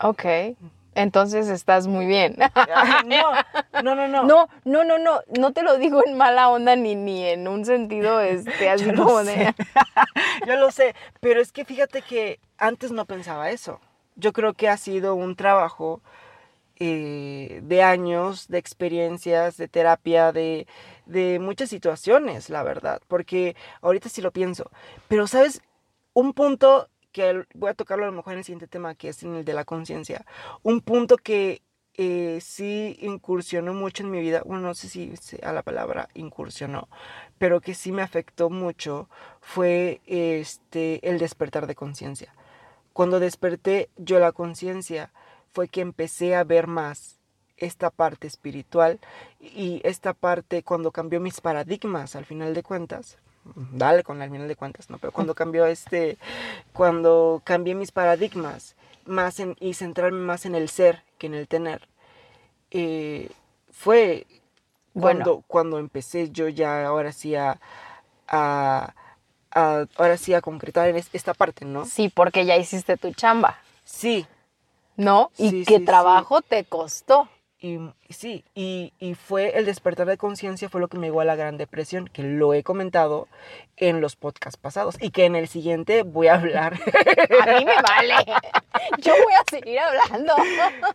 Ok. 0.00 0.24
Entonces 0.94 1.48
estás 1.48 1.86
muy 1.86 2.06
bien. 2.06 2.36
no, 3.06 3.82
no, 3.82 3.94
no, 3.94 4.08
no. 4.08 4.24
No, 4.24 4.48
no, 4.64 4.84
no, 4.84 4.98
no. 4.98 5.20
No 5.38 5.52
te 5.52 5.62
lo 5.62 5.78
digo 5.78 6.02
en 6.06 6.16
mala 6.16 6.48
onda 6.50 6.76
ni, 6.76 6.94
ni 6.94 7.24
en 7.24 7.48
un 7.48 7.64
sentido 7.64 8.20
este, 8.20 8.68
así 8.68 8.92
como 8.96 9.24
de. 9.24 9.54
Yo 10.46 10.56
lo 10.56 10.70
sé. 10.70 10.94
Pero 11.20 11.40
es 11.40 11.52
que 11.52 11.64
fíjate 11.64 12.02
que 12.02 12.40
antes 12.58 12.92
no 12.92 13.06
pensaba 13.06 13.50
eso. 13.50 13.80
Yo 14.16 14.32
creo 14.32 14.52
que 14.52 14.68
ha 14.68 14.76
sido 14.76 15.14
un 15.14 15.36
trabajo 15.36 16.02
eh, 16.78 17.60
de 17.62 17.82
años, 17.82 18.48
de 18.48 18.58
experiencias, 18.58 19.56
de 19.56 19.68
terapia, 19.68 20.32
de, 20.32 20.66
de 21.06 21.38
muchas 21.38 21.70
situaciones, 21.70 22.50
la 22.50 22.62
verdad. 22.62 23.00
Porque 23.08 23.56
ahorita 23.80 24.10
sí 24.10 24.20
lo 24.20 24.30
pienso. 24.30 24.70
Pero, 25.08 25.26
¿sabes? 25.26 25.62
Un 26.12 26.34
punto 26.34 26.88
que 27.12 27.44
voy 27.54 27.70
a 27.70 27.74
tocarlo 27.74 28.04
a 28.04 28.08
lo 28.08 28.16
mejor 28.16 28.32
en 28.32 28.40
el 28.40 28.44
siguiente 28.44 28.66
tema, 28.66 28.94
que 28.94 29.10
es 29.10 29.22
en 29.22 29.34
el 29.36 29.44
de 29.44 29.54
la 29.54 29.64
conciencia. 29.64 30.24
Un 30.62 30.80
punto 30.80 31.16
que 31.16 31.62
eh, 31.94 32.38
sí 32.40 32.96
incursionó 33.00 33.74
mucho 33.74 34.02
en 34.02 34.10
mi 34.10 34.20
vida, 34.20 34.42
bueno, 34.44 34.68
no 34.68 34.74
sé 34.74 34.88
si 34.88 35.14
a 35.42 35.52
la 35.52 35.62
palabra 35.62 36.08
incursionó, 36.14 36.88
pero 37.38 37.60
que 37.60 37.74
sí 37.74 37.92
me 37.92 38.02
afectó 38.02 38.48
mucho, 38.48 39.08
fue 39.40 40.00
este, 40.06 41.06
el 41.08 41.18
despertar 41.18 41.66
de 41.66 41.74
conciencia. 41.74 42.34
Cuando 42.94 43.20
desperté 43.20 43.90
yo 43.96 44.18
la 44.18 44.32
conciencia, 44.32 45.12
fue 45.52 45.68
que 45.68 45.82
empecé 45.82 46.34
a 46.34 46.44
ver 46.44 46.66
más 46.66 47.18
esta 47.58 47.90
parte 47.90 48.26
espiritual 48.26 48.98
y 49.38 49.80
esta 49.84 50.14
parte 50.14 50.62
cuando 50.62 50.92
cambió 50.92 51.20
mis 51.20 51.40
paradigmas 51.40 52.16
al 52.16 52.24
final 52.24 52.54
de 52.54 52.62
cuentas 52.62 53.18
dale 53.44 54.02
con 54.04 54.20
el 54.22 54.30
final 54.30 54.48
de 54.48 54.56
cuentas, 54.56 54.90
¿no? 54.90 54.98
Pero 54.98 55.12
cuando 55.12 55.34
cambió 55.34 55.66
este, 55.66 56.16
cuando 56.72 57.40
cambié 57.44 57.74
mis 57.74 57.92
paradigmas 57.92 58.76
más 59.04 59.40
en, 59.40 59.56
y 59.60 59.74
centrarme 59.74 60.20
más 60.20 60.46
en 60.46 60.54
el 60.54 60.68
ser 60.68 61.02
que 61.18 61.26
en 61.26 61.34
el 61.34 61.48
tener, 61.48 61.88
eh, 62.70 63.30
fue 63.70 64.26
Bueno. 64.94 65.24
Cuando, 65.24 65.44
cuando 65.46 65.78
empecé 65.78 66.30
yo 66.30 66.48
ya 66.48 66.86
ahora 66.86 67.12
sí 67.12 67.34
a, 67.34 67.58
a- 68.28 68.94
a- 69.50 69.86
ahora 69.96 70.16
sí 70.16 70.34
a 70.34 70.40
concretar 70.40 70.88
en 70.88 70.96
es- 70.96 71.10
esta 71.12 71.34
parte, 71.34 71.64
¿no? 71.64 71.84
Sí, 71.84 72.08
porque 72.08 72.44
ya 72.46 72.56
hiciste 72.56 72.96
tu 72.96 73.12
chamba, 73.12 73.58
Sí, 73.84 74.26
¿no? 74.96 75.30
Y 75.36 75.50
Sí, 75.50 75.64
qué 75.64 75.74
sí, 75.74 75.78
sí. 75.80 75.84
trabajo 75.84 76.42
te 76.42 76.64
costó. 76.64 77.28
Y 77.62 77.78
sí, 78.12 78.44
y, 78.54 78.92
y 78.98 79.14
fue 79.14 79.56
el 79.56 79.64
despertar 79.66 80.06
de 80.08 80.16
conciencia 80.18 80.68
fue 80.68 80.80
lo 80.80 80.88
que 80.88 80.98
me 80.98 81.06
llevó 81.06 81.20
a 81.20 81.24
la 81.24 81.36
Gran 81.36 81.56
Depresión, 81.56 82.08
que 82.08 82.22
lo 82.24 82.52
he 82.54 82.62
comentado 82.62 83.28
en 83.76 84.00
los 84.00 84.16
podcasts 84.16 84.58
pasados 84.60 84.96
y 85.00 85.10
que 85.10 85.24
en 85.24 85.36
el 85.36 85.46
siguiente 85.48 86.02
voy 86.02 86.26
a 86.26 86.34
hablar, 86.34 86.74
A 86.74 87.58
mí 87.58 87.64
me 87.64 87.80
vale. 87.82 88.14
Yo 89.02 89.12
voy 89.12 89.34
a 89.34 89.44
seguir 89.48 89.78
hablando. 89.78 90.34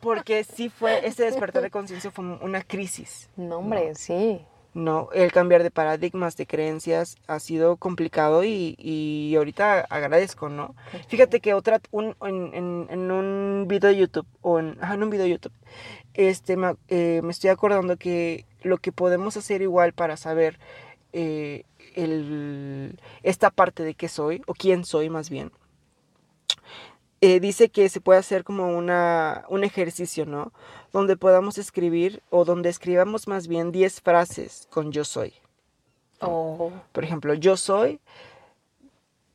porque 0.01 0.43
sí 0.43 0.69
fue, 0.69 1.07
ese 1.07 1.23
despertar 1.23 1.61
de 1.63 1.71
conciencia 1.71 2.11
fue 2.11 2.25
una 2.25 2.61
crisis. 2.61 3.29
No, 3.37 3.57
hombre, 3.59 3.95
sí. 3.95 4.41
No, 4.73 5.09
el 5.11 5.31
cambiar 5.31 5.63
de 5.63 5.71
paradigmas, 5.71 6.37
de 6.37 6.45
creencias 6.45 7.15
ha 7.25 7.39
sido 7.39 7.77
complicado 7.77 8.43
y, 8.43 8.75
y 8.77 9.33
ahorita 9.35 9.79
agradezco, 9.89 10.49
¿no? 10.49 10.75
Fíjate 11.07 11.39
que 11.39 11.55
otra, 11.55 11.81
un, 11.89 12.15
en, 12.21 12.53
en- 12.53 12.87
en 12.91 13.09
un 13.11 13.65
video 13.67 13.89
de 13.89 13.97
YouTube, 13.97 14.27
o 14.41 14.59
en, 14.59 14.77
en 14.79 15.01
un 15.01 15.09
video 15.09 15.23
de 15.25 15.31
YouTube, 15.31 15.53
este, 16.17 16.57
me, 16.57 16.75
eh, 16.89 17.21
me 17.23 17.31
estoy 17.31 17.51
acordando 17.51 17.95
que 17.95 18.45
lo 18.63 18.79
que 18.79 18.91
podemos 18.91 19.37
hacer 19.37 19.61
igual 19.61 19.93
para 19.93 20.17
saber 20.17 20.59
eh, 21.13 21.63
el, 21.95 22.99
esta 23.23 23.51
parte 23.51 23.83
de 23.83 23.93
qué 23.93 24.09
soy, 24.09 24.41
o 24.47 24.53
quién 24.53 24.83
soy 24.83 25.09
más 25.09 25.29
bien, 25.29 25.51
eh, 27.21 27.39
dice 27.39 27.69
que 27.69 27.87
se 27.89 28.01
puede 28.01 28.19
hacer 28.19 28.43
como 28.43 28.77
una, 28.77 29.45
un 29.49 29.63
ejercicio, 29.63 30.25
¿no? 30.25 30.51
Donde 30.91 31.17
podamos 31.17 31.57
escribir 31.57 32.21
o 32.29 32.45
donde 32.45 32.69
escribamos 32.69 33.27
más 33.27 33.47
bien 33.47 33.71
10 33.71 34.01
frases 34.01 34.67
con 34.69 34.91
yo 34.91 35.03
soy. 35.03 35.33
Oh, 36.19 36.71
Por 36.91 37.03
ejemplo, 37.03 37.35
yo 37.35 37.57
soy 37.57 37.99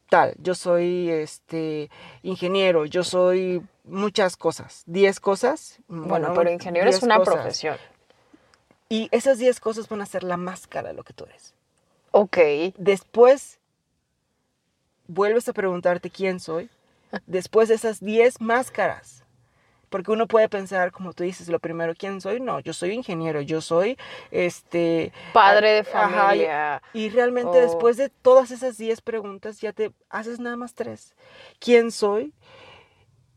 tal, 0.08 0.34
yo 0.38 0.54
soy 0.54 1.08
este 1.08 1.90
ingeniero, 2.22 2.84
yo 2.86 3.02
soy 3.02 3.62
muchas 3.84 4.36
cosas, 4.36 4.82
10 4.86 5.20
cosas. 5.20 5.78
bueno, 5.88 6.32
pero 6.34 6.50
ingeniero 6.50 6.88
es 6.88 6.96
10 6.96 7.02
una 7.04 7.18
cosas. 7.18 7.34
profesión. 7.34 7.76
Y 8.88 9.08
esas 9.10 9.38
10 9.38 9.58
cosas 9.60 9.88
van 9.88 10.02
a 10.02 10.06
ser 10.06 10.22
la 10.22 10.36
máscara 10.36 10.88
de 10.88 10.94
lo 10.94 11.02
que 11.04 11.12
tú 11.14 11.24
eres. 11.24 11.54
Ok. 12.10 12.36
Después 12.76 13.58
vuelves 15.06 15.48
a 15.48 15.52
preguntarte 15.52 16.10
quién 16.10 16.40
soy. 16.40 16.68
Después 17.26 17.68
de 17.68 17.74
esas 17.74 18.00
10 18.00 18.40
máscaras. 18.40 19.24
Porque 19.90 20.10
uno 20.10 20.26
puede 20.26 20.48
pensar, 20.48 20.90
como 20.90 21.12
tú 21.12 21.22
dices, 21.22 21.48
lo 21.48 21.58
primero, 21.58 21.92
¿quién 21.94 22.22
soy? 22.22 22.40
No, 22.40 22.60
yo 22.60 22.72
soy 22.72 22.92
ingeniero, 22.92 23.42
yo 23.42 23.60
soy 23.60 23.98
este... 24.30 25.12
Padre 25.34 25.70
de 25.72 25.78
ajá, 25.80 26.08
y- 26.08 26.12
familia. 26.38 26.82
Y 26.94 27.10
realmente 27.10 27.58
Oh. 27.58 27.60
después 27.60 27.98
de 27.98 28.08
todas 28.08 28.50
esas 28.52 28.78
10 28.78 29.02
preguntas 29.02 29.60
ya 29.60 29.74
te 29.74 29.92
haces 30.08 30.40
nada 30.40 30.56
más 30.56 30.72
tres. 30.72 31.14
¿Quién 31.58 31.90
soy? 31.92 32.32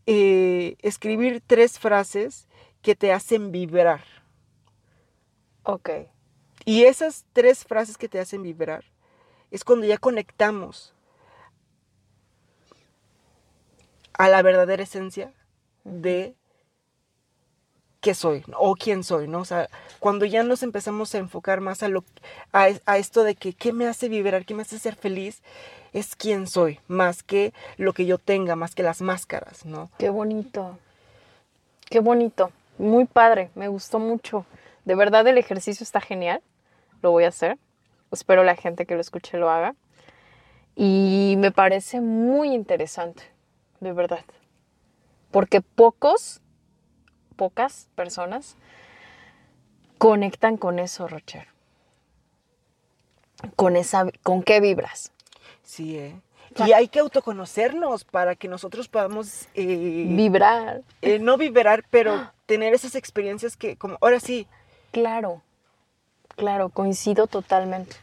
Eh, 0.07 0.75
escribir 0.81 1.41
tres 1.45 1.79
frases 1.79 2.47
que 2.81 2.95
te 2.95 3.11
hacen 3.11 3.51
vibrar. 3.51 4.03
Ok. 5.63 5.89
Y 6.65 6.83
esas 6.83 7.25
tres 7.33 7.65
frases 7.65 7.97
que 7.97 8.07
te 8.07 8.19
hacen 8.19 8.43
vibrar 8.43 8.85
es 9.51 9.63
cuando 9.63 9.85
ya 9.85 9.97
conectamos 9.97 10.93
a 14.13 14.29
la 14.29 14.41
verdadera 14.41 14.83
esencia 14.83 15.33
de 15.83 16.35
qué 18.01 18.13
soy 18.13 18.43
o 18.55 18.75
quién 18.75 19.03
soy, 19.03 19.27
¿no? 19.27 19.39
O 19.39 19.45
sea, 19.45 19.69
cuando 19.99 20.25
ya 20.25 20.43
nos 20.43 20.61
empezamos 20.61 21.15
a 21.15 21.17
enfocar 21.17 21.61
más 21.61 21.81
a 21.81 21.89
lo 21.89 22.03
a, 22.51 22.67
a 22.85 22.97
esto 22.97 23.23
de 23.23 23.35
que 23.35 23.53
qué 23.53 23.73
me 23.73 23.87
hace 23.87 24.09
vibrar, 24.09 24.45
qué 24.45 24.53
me 24.53 24.61
hace 24.61 24.77
ser 24.77 24.95
feliz, 24.95 25.41
es 25.95 26.17
quién 26.17 26.45
soy, 26.45 26.81
más 26.89 27.23
que 27.23 27.53
lo 27.77 27.93
que 27.93 28.05
yo 28.05 28.17
tenga, 28.17 28.57
más 28.57 28.75
que 28.75 28.83
las 28.83 29.01
máscaras, 29.01 29.65
¿no? 29.65 29.89
Qué 29.97 30.09
bonito. 30.09 30.77
Qué 31.89 32.01
bonito. 32.01 32.51
Muy 32.77 33.05
padre. 33.05 33.49
Me 33.55 33.69
gustó 33.69 33.97
mucho. 33.97 34.45
De 34.83 34.93
verdad 34.93 35.25
el 35.25 35.37
ejercicio 35.37 35.85
está 35.85 36.01
genial. 36.01 36.41
Lo 37.01 37.11
voy 37.11 37.23
a 37.23 37.29
hacer. 37.29 37.57
Espero 38.11 38.43
la 38.43 38.57
gente 38.57 38.85
que 38.85 38.95
lo 38.95 38.99
escuche 38.99 39.37
lo 39.37 39.49
haga. 39.49 39.73
Y 40.75 41.35
me 41.37 41.51
parece 41.51 42.01
muy 42.01 42.53
interesante. 42.53 43.23
De 43.79 43.93
verdad. 43.93 44.25
Porque 45.31 45.61
pocos, 45.61 46.41
pocas 47.37 47.87
personas 47.95 48.57
conectan 49.97 50.57
con 50.57 50.79
eso, 50.79 51.07
Rocher. 51.07 51.47
Con 53.55 53.77
esa, 53.77 54.07
¿con 54.23 54.43
qué 54.43 54.59
vibras? 54.59 55.13
Sí, 55.65 55.97
¿eh? 55.97 56.15
Y 56.65 56.71
hay 56.71 56.87
que 56.87 56.99
autoconocernos 56.99 58.05
para 58.05 58.35
que 58.35 58.47
nosotros 58.47 58.87
podamos 58.87 59.47
eh, 59.55 60.05
Vibrar. 60.09 60.83
eh, 61.01 61.19
no 61.19 61.37
vibrar, 61.37 61.83
pero 61.89 62.31
tener 62.45 62.73
esas 62.73 62.95
experiencias 62.95 63.57
que, 63.57 63.75
como, 63.75 63.97
ahora 63.99 64.19
sí, 64.19 64.47
Claro, 64.91 65.41
claro, 66.37 66.69
coincido 66.69 67.27
totalmente. 67.27 67.97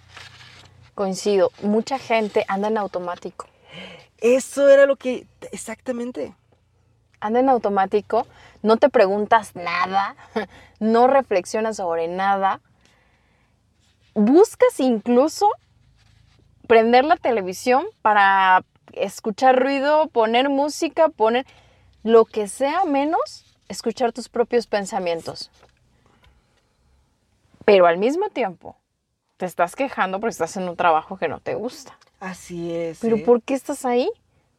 Coincido. 0.94 1.51
Mucha 1.62 1.98
gente 1.98 2.44
anda 2.48 2.68
en 2.68 2.77
automático. 2.77 3.46
eso 4.18 4.68
era 4.68 4.85
lo 4.85 4.96
que, 4.96 5.27
exactamente. 5.53 6.35
Anda 7.18 7.40
en 7.40 7.48
automático, 7.48 8.27
no 8.61 8.77
te 8.77 8.90
preguntas 8.90 9.57
nada, 9.57 10.16
no 10.81 11.07
reflexionas 11.07 11.77
sobre 11.77 12.09
nada. 12.09 12.61
Buscas 14.14 14.79
incluso 14.81 15.48
prender 16.66 17.05
la 17.05 17.16
televisión 17.16 17.85
para 18.03 18.64
escuchar 18.92 19.61
ruido, 19.61 20.09
poner 20.09 20.48
música, 20.48 21.09
poner 21.09 21.46
lo 22.03 22.25
que 22.25 22.48
sea 22.48 22.85
menos 22.85 23.46
escuchar 23.68 24.12
tus 24.12 24.29
propios 24.29 24.66
pensamientos. 24.66 25.51
Pero 27.64 27.87
al 27.87 27.98
mismo 27.98 28.29
tiempo, 28.29 28.77
te 29.37 29.46
estás 29.46 29.75
quejando 29.77 30.20
porque 30.20 30.33
estás 30.33 30.57
en 30.57 30.68
un 30.68 30.77
trabajo 30.77 31.16
que 31.16 31.29
no 31.29 31.40
te 31.40 31.55
gusta. 31.55 31.96
Así 32.20 32.72
es. 32.72 32.98
Pero 33.01 33.16
¿eh? 33.16 33.22
¿por 33.25 33.42
qué 33.42 33.55
estás 33.55 33.85
ahí? 33.85 34.11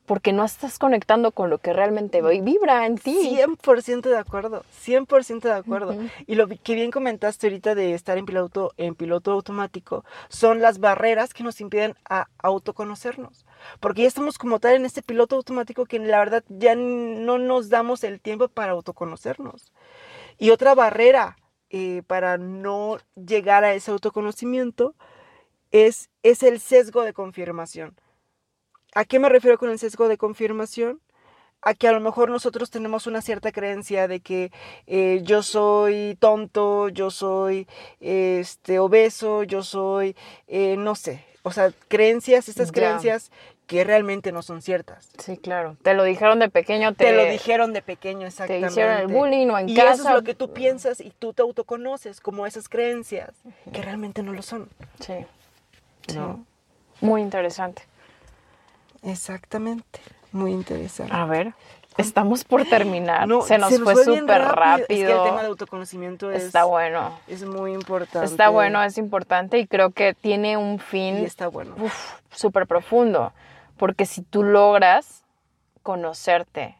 Porque 0.05 0.33
no 0.33 0.43
estás 0.43 0.79
conectando 0.79 1.31
con 1.31 1.49
lo 1.49 1.59
que 1.59 1.71
realmente 1.71 2.21
vi- 2.21 2.41
vibra 2.41 2.85
en 2.85 2.97
ti. 2.97 3.15
100% 3.37 4.09
de 4.09 4.17
acuerdo, 4.17 4.65
100% 4.81 5.47
de 5.47 5.53
acuerdo. 5.53 5.95
Y 6.27 6.35
lo 6.35 6.47
que 6.49 6.75
bien 6.75 6.91
comentaste 6.91 7.47
ahorita 7.47 7.73
de 7.73 7.93
estar 7.93 8.17
en 8.17 8.25
piloto, 8.25 8.73
en 8.75 8.95
piloto 8.95 9.31
automático 9.31 10.03
son 10.27 10.61
las 10.61 10.79
barreras 10.79 11.33
que 11.33 11.43
nos 11.43 11.61
impiden 11.61 11.95
a 12.09 12.27
autoconocernos. 12.39 13.45
Porque 13.79 14.01
ya 14.01 14.09
estamos 14.09 14.37
como 14.37 14.59
tal 14.59 14.75
en 14.75 14.85
este 14.85 15.01
piloto 15.01 15.37
automático 15.37 15.85
que 15.85 15.99
la 15.99 16.19
verdad 16.19 16.43
ya 16.49 16.75
no 16.75 17.37
nos 17.37 17.69
damos 17.69 18.03
el 18.03 18.19
tiempo 18.19 18.49
para 18.49 18.73
autoconocernos. 18.73 19.71
Y 20.37 20.49
otra 20.49 20.75
barrera 20.75 21.37
eh, 21.69 22.03
para 22.07 22.37
no 22.37 22.97
llegar 23.15 23.63
a 23.63 23.73
ese 23.73 23.91
autoconocimiento 23.91 24.95
es, 25.71 26.09
es 26.23 26.43
el 26.43 26.59
sesgo 26.59 27.03
de 27.03 27.13
confirmación. 27.13 27.95
¿A 28.95 29.05
qué 29.05 29.19
me 29.19 29.29
refiero 29.29 29.57
con 29.57 29.69
el 29.69 29.79
sesgo 29.79 30.07
de 30.07 30.17
confirmación? 30.17 30.99
A 31.61 31.73
que 31.73 31.87
a 31.87 31.93
lo 31.93 32.01
mejor 32.01 32.29
nosotros 32.29 32.69
tenemos 32.69 33.07
una 33.07 33.21
cierta 33.21 33.51
creencia 33.51 34.07
de 34.09 34.19
que 34.19 34.51
eh, 34.85 35.21
yo 35.23 35.41
soy 35.43 36.17
tonto, 36.19 36.89
yo 36.89 37.09
soy 37.09 37.67
este, 38.01 38.79
obeso, 38.79 39.43
yo 39.43 39.63
soy, 39.63 40.15
eh, 40.47 40.75
no 40.77 40.93
sé, 40.95 41.23
o 41.43 41.51
sea, 41.53 41.71
creencias, 41.87 42.49
estas 42.49 42.67
Ya. 42.67 42.73
creencias 42.73 43.31
que 43.65 43.85
realmente 43.85 44.33
no 44.33 44.41
son 44.41 44.61
ciertas. 44.61 45.09
Sí, 45.19 45.37
claro. 45.37 45.77
Te 45.83 45.93
lo 45.93 46.03
dijeron 46.03 46.39
de 46.39 46.49
pequeño, 46.49 46.93
te, 46.95 47.05
Te, 47.05 47.11
lo 47.15 47.23
dijeron 47.23 47.71
de 47.71 47.81
pequeño, 47.81 48.19
te 48.21 48.27
exactamente. 48.27 48.67
hicieron 48.67 48.97
el 48.97 49.07
bullying 49.07 49.47
o 49.47 49.57
en 49.57 49.69
y 49.69 49.75
casa. 49.75 49.93
eso 49.93 50.09
es 50.09 50.15
lo 50.15 50.23
que 50.23 50.35
tú 50.35 50.51
piensas 50.51 50.99
y 50.99 51.11
tú 51.17 51.31
te 51.33 51.41
autoconoces 51.43 52.19
como 52.19 52.45
esas 52.45 52.67
creencias 52.67 53.31
que 53.71 53.81
realmente 53.81 54.21
no 54.21 54.33
lo 54.33 54.41
son. 54.41 54.67
Sí, 54.99 55.13
sí. 56.07 56.15
¿no? 56.17 56.45
Muy 56.99 57.21
interesante. 57.21 57.83
Exactamente, 59.03 59.99
muy 60.31 60.51
interesante. 60.51 61.13
A 61.13 61.25
ver, 61.25 61.53
estamos 61.97 62.43
por 62.43 62.65
terminar. 62.65 63.27
No, 63.27 63.41
se 63.41 63.57
nos 63.57 63.77
fue 63.79 63.95
súper 64.03 64.41
rápido. 64.41 64.83
Es 64.87 64.87
que 64.87 65.11
el 65.11 65.23
tema 65.23 65.41
de 65.41 65.47
autoconocimiento 65.47 66.31
es, 66.31 66.43
Está 66.43 66.63
bueno. 66.63 67.11
es 67.27 67.43
muy 67.45 67.73
importante. 67.73 68.25
Está 68.25 68.49
bueno, 68.49 68.81
es 68.83 68.97
importante 68.97 69.59
y 69.59 69.67
creo 69.67 69.91
que 69.91 70.13
tiene 70.13 70.57
un 70.57 70.79
fin 70.79 71.19
Y 71.19 71.25
está 71.25 71.47
bueno. 71.47 71.75
súper 72.31 72.65
profundo. 72.67 73.33
Porque 73.77 74.05
si 74.05 74.21
tú 74.21 74.43
logras 74.43 75.23
conocerte, 75.81 76.77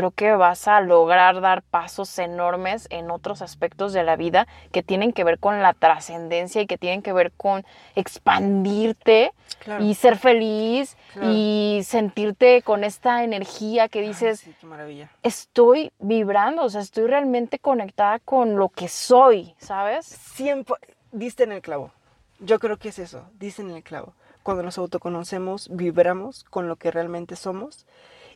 creo 0.00 0.10
que 0.12 0.32
vas 0.32 0.66
a 0.66 0.80
lograr 0.80 1.40
dar 1.42 1.62
pasos 1.62 2.18
enormes 2.18 2.86
en 2.90 3.10
otros 3.10 3.42
aspectos 3.42 3.92
de 3.92 4.02
la 4.02 4.16
vida 4.16 4.46
que 4.72 4.82
tienen 4.82 5.12
que 5.12 5.24
ver 5.24 5.38
con 5.38 5.60
la 5.60 5.74
trascendencia 5.74 6.62
y 6.62 6.66
que 6.66 6.78
tienen 6.78 7.02
que 7.02 7.12
ver 7.12 7.32
con 7.32 7.64
expandirte 7.94 9.32
Claro. 9.58 9.84
y 9.84 9.94
ser 9.94 10.16
feliz 10.16 10.96
Claro. 11.12 11.32
y 11.34 11.82
sentirte 11.84 12.62
con 12.62 12.82
esta 12.84 13.24
energía 13.24 13.88
que 13.88 13.98
Ay, 14.00 14.08
dices, 14.08 14.40
sí, 14.40 14.54
qué 14.58 14.66
maravilla. 14.66 15.10
estoy 15.22 15.92
vibrando, 15.98 16.62
o 16.62 16.70
sea, 16.70 16.80
estoy 16.80 17.06
realmente 17.06 17.58
conectada 17.58 18.20
con 18.20 18.56
lo 18.56 18.68
que 18.70 18.88
soy, 18.88 19.54
¿sabes? 19.58 20.06
Siempre, 20.06 20.76
diste 21.12 21.42
en 21.44 21.52
el 21.52 21.60
clavo. 21.60 21.90
Yo 22.38 22.58
creo 22.58 22.78
que 22.78 22.88
es 22.88 22.98
eso, 22.98 23.28
diste 23.38 23.60
en 23.60 23.70
el 23.72 23.82
clavo. 23.82 24.14
Cuando 24.42 24.62
nos 24.62 24.78
autoconocemos, 24.78 25.68
vibramos 25.70 26.44
con 26.44 26.68
lo 26.68 26.76
que 26.76 26.90
realmente 26.90 27.36
somos 27.36 27.86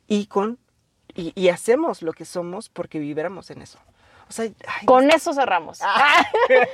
y 0.07 0.27
con 0.27 0.59
y, 1.15 1.33
y 1.41 1.49
hacemos 1.49 2.03
lo 2.03 2.13
que 2.13 2.25
somos 2.25 2.69
porque 2.69 2.99
vibramos 2.99 3.51
en 3.51 3.63
eso. 3.63 3.79
O 4.29 4.33
sea, 4.33 4.47
ay, 4.67 4.87
Con 4.87 5.11
eso 5.11 5.35
cerramos. 5.35 5.81
Ah. 5.83 6.25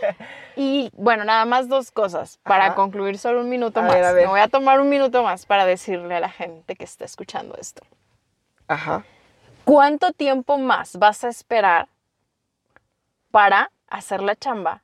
y 0.56 0.90
bueno, 0.94 1.24
nada 1.24 1.44
más 1.44 1.68
dos 1.68 1.90
cosas 1.90 2.38
para 2.44 2.66
Ajá. 2.66 2.74
concluir 2.76 3.18
solo 3.18 3.40
un 3.40 3.48
minuto 3.48 3.80
A 3.80 3.82
más. 3.82 3.94
ver, 3.94 4.04
a 4.04 4.12
ver. 4.12 4.24
Me 4.26 4.30
voy 4.30 4.40
a 4.40 4.48
tomar 4.48 4.80
un 4.80 4.88
minuto 4.88 5.22
más 5.22 5.46
para 5.46 5.66
decirle 5.66 6.14
a 6.14 6.20
la 6.20 6.30
gente 6.30 6.76
que 6.76 6.84
está 6.84 7.04
escuchando 7.04 7.56
esto. 7.56 7.82
Ajá. 8.68 9.04
¿Cuánto 9.64 10.12
tiempo 10.12 10.58
más 10.58 10.96
vas 10.96 11.24
a 11.24 11.28
esperar 11.28 11.88
para 13.32 13.70
hacer 13.88 14.22
la 14.22 14.36
chamba, 14.36 14.82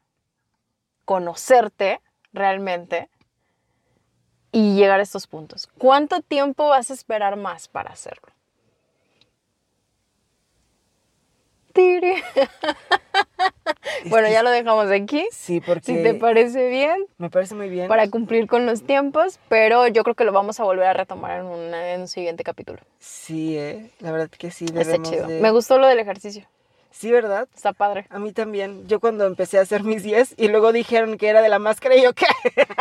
conocerte 1.05 2.01
realmente 2.33 3.09
y 4.51 4.75
llegar 4.75 4.99
a 4.99 5.03
estos 5.05 5.29
puntos? 5.29 5.69
¿Cuánto 5.79 6.21
tiempo 6.21 6.69
vas 6.69 6.91
a 6.91 6.95
esperar 6.95 7.37
más 7.37 7.69
para 7.69 7.91
hacerlo? 7.91 8.29
Tiri. 9.09 9.27
Es 11.66 11.66
bueno, 14.09 14.29
ya 14.29 14.43
lo 14.43 14.51
dejamos 14.51 14.91
aquí. 14.91 15.27
Sí, 15.33 15.61
porque 15.61 15.85
Si 15.85 16.03
te 16.03 16.15
parece 16.15 16.69
bien, 16.69 17.07
me 17.19 17.31
parece 17.31 17.55
muy 17.55 17.69
bien. 17.69 17.89
para 17.89 18.09
cumplir 18.09 18.47
con 18.47 18.67
los 18.67 18.83
tiempos, 18.85 19.39
pero 19.49 19.87
yo 19.89 20.03
creo 20.03 20.15
que 20.15 20.25
lo 20.25 20.33
vamos 20.33 20.61
a 20.61 20.65
volver 20.65 20.87
a 20.87 20.93
retomar 20.93 21.41
en, 21.41 21.47
una- 21.47 21.93
en 21.95 22.03
un 22.03 22.09
siguiente 22.09 22.45
capítulo. 22.45 22.79
Sí, 22.99 23.57
eh, 23.59 23.91
la 24.01 24.13
verdad 24.13 24.29
que 24.31 24.51
sí. 24.51 24.67
Está 24.75 25.01
chido. 25.03 25.27
de- 25.27 25.41
Me 25.41 25.51
gustó 25.51 25.79
lo 25.79 25.87
del 25.87 25.99
ejercicio. 25.99 26.47
Sí, 26.91 27.13
¿verdad? 27.13 27.47
Está 27.55 27.73
padre. 27.75 28.07
A 28.09 28.19
mí 28.19 28.33
también. 28.33 28.89
Yo 28.89 29.01
cuando 29.01 29.27
empecé 29.27 29.59
a 29.59 29.63
hacer 29.63 29.83
mis 29.83 30.03
10 30.03 30.35
y 30.39 30.49
luego 30.49 30.73
dijeron 30.73 31.19
que 31.19 31.29
era 31.29 31.43
de 31.43 31.51
la 31.51 31.59
máscara 31.59 31.95
y 31.95 32.03
yo 32.03 32.15
qué. 32.15 32.25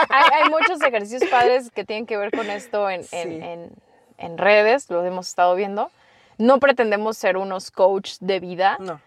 Hay, 0.10 0.44
hay 0.44 0.50
muchos 0.50 0.82
ejercicios 0.82 1.30
padres 1.30 1.70
que 1.72 1.84
tienen 1.84 2.06
que 2.06 2.16
ver 2.16 2.32
con 2.32 2.50
esto 2.50 2.90
en, 2.90 3.04
Sí. 3.04 3.18
en- 3.18 3.72
en 4.18 4.38
redes, 4.38 4.90
lo 4.90 5.04
hemos 5.06 5.28
estado 5.28 5.54
viendo. 5.56 5.92
No 6.38 6.60
pretendemos 6.60 7.18
ser 7.18 7.38
unos 7.38 7.72
coach 7.72 8.16
de 8.20 8.40
vida 8.40 8.78
No. 8.80 9.00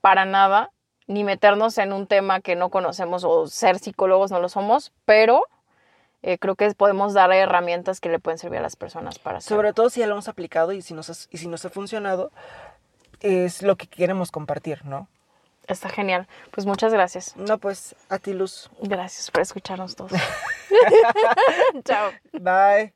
para 0.00 0.24
nada, 0.24 0.70
ni 1.06 1.24
meternos 1.24 1.78
en 1.78 1.92
un 1.92 2.06
tema 2.06 2.40
que 2.40 2.56
no 2.56 2.68
conocemos 2.70 3.24
o 3.24 3.46
ser 3.46 3.78
psicólogos 3.78 4.30
no 4.30 4.40
lo 4.40 4.48
somos, 4.48 4.92
pero 5.04 5.44
eh, 6.22 6.36
creo 6.38 6.56
que 6.56 6.68
podemos 6.74 7.14
dar 7.14 7.32
herramientas 7.32 8.00
que 8.00 8.08
le 8.08 8.18
pueden 8.18 8.38
servir 8.38 8.58
a 8.58 8.62
las 8.62 8.76
personas 8.76 9.18
para 9.18 9.38
hacer. 9.38 9.48
Sobre 9.56 9.72
todo 9.72 9.88
si 9.88 10.00
ya 10.00 10.06
lo 10.06 10.14
hemos 10.14 10.28
aplicado 10.28 10.72
y 10.72 10.82
si 10.82 10.92
nos, 10.94 11.08
has- 11.10 11.28
y 11.30 11.38
si 11.38 11.46
nos 11.48 11.64
ha 11.64 11.70
funcionado, 11.70 12.32
es 13.20 13.62
lo 13.62 13.76
que 13.76 13.86
queremos 13.86 14.30
compartir, 14.30 14.84
¿no? 14.84 15.08
Está 15.68 15.88
genial. 15.90 16.26
Pues 16.50 16.66
muchas 16.66 16.92
gracias. 16.92 17.36
No, 17.36 17.58
pues 17.58 17.94
a 18.08 18.18
ti, 18.18 18.32
Luz. 18.32 18.70
Gracias 18.80 19.30
por 19.30 19.42
escucharnos 19.42 19.94
todos. 19.96 20.12
Chao. 21.84 22.10
Bye. 22.32 22.92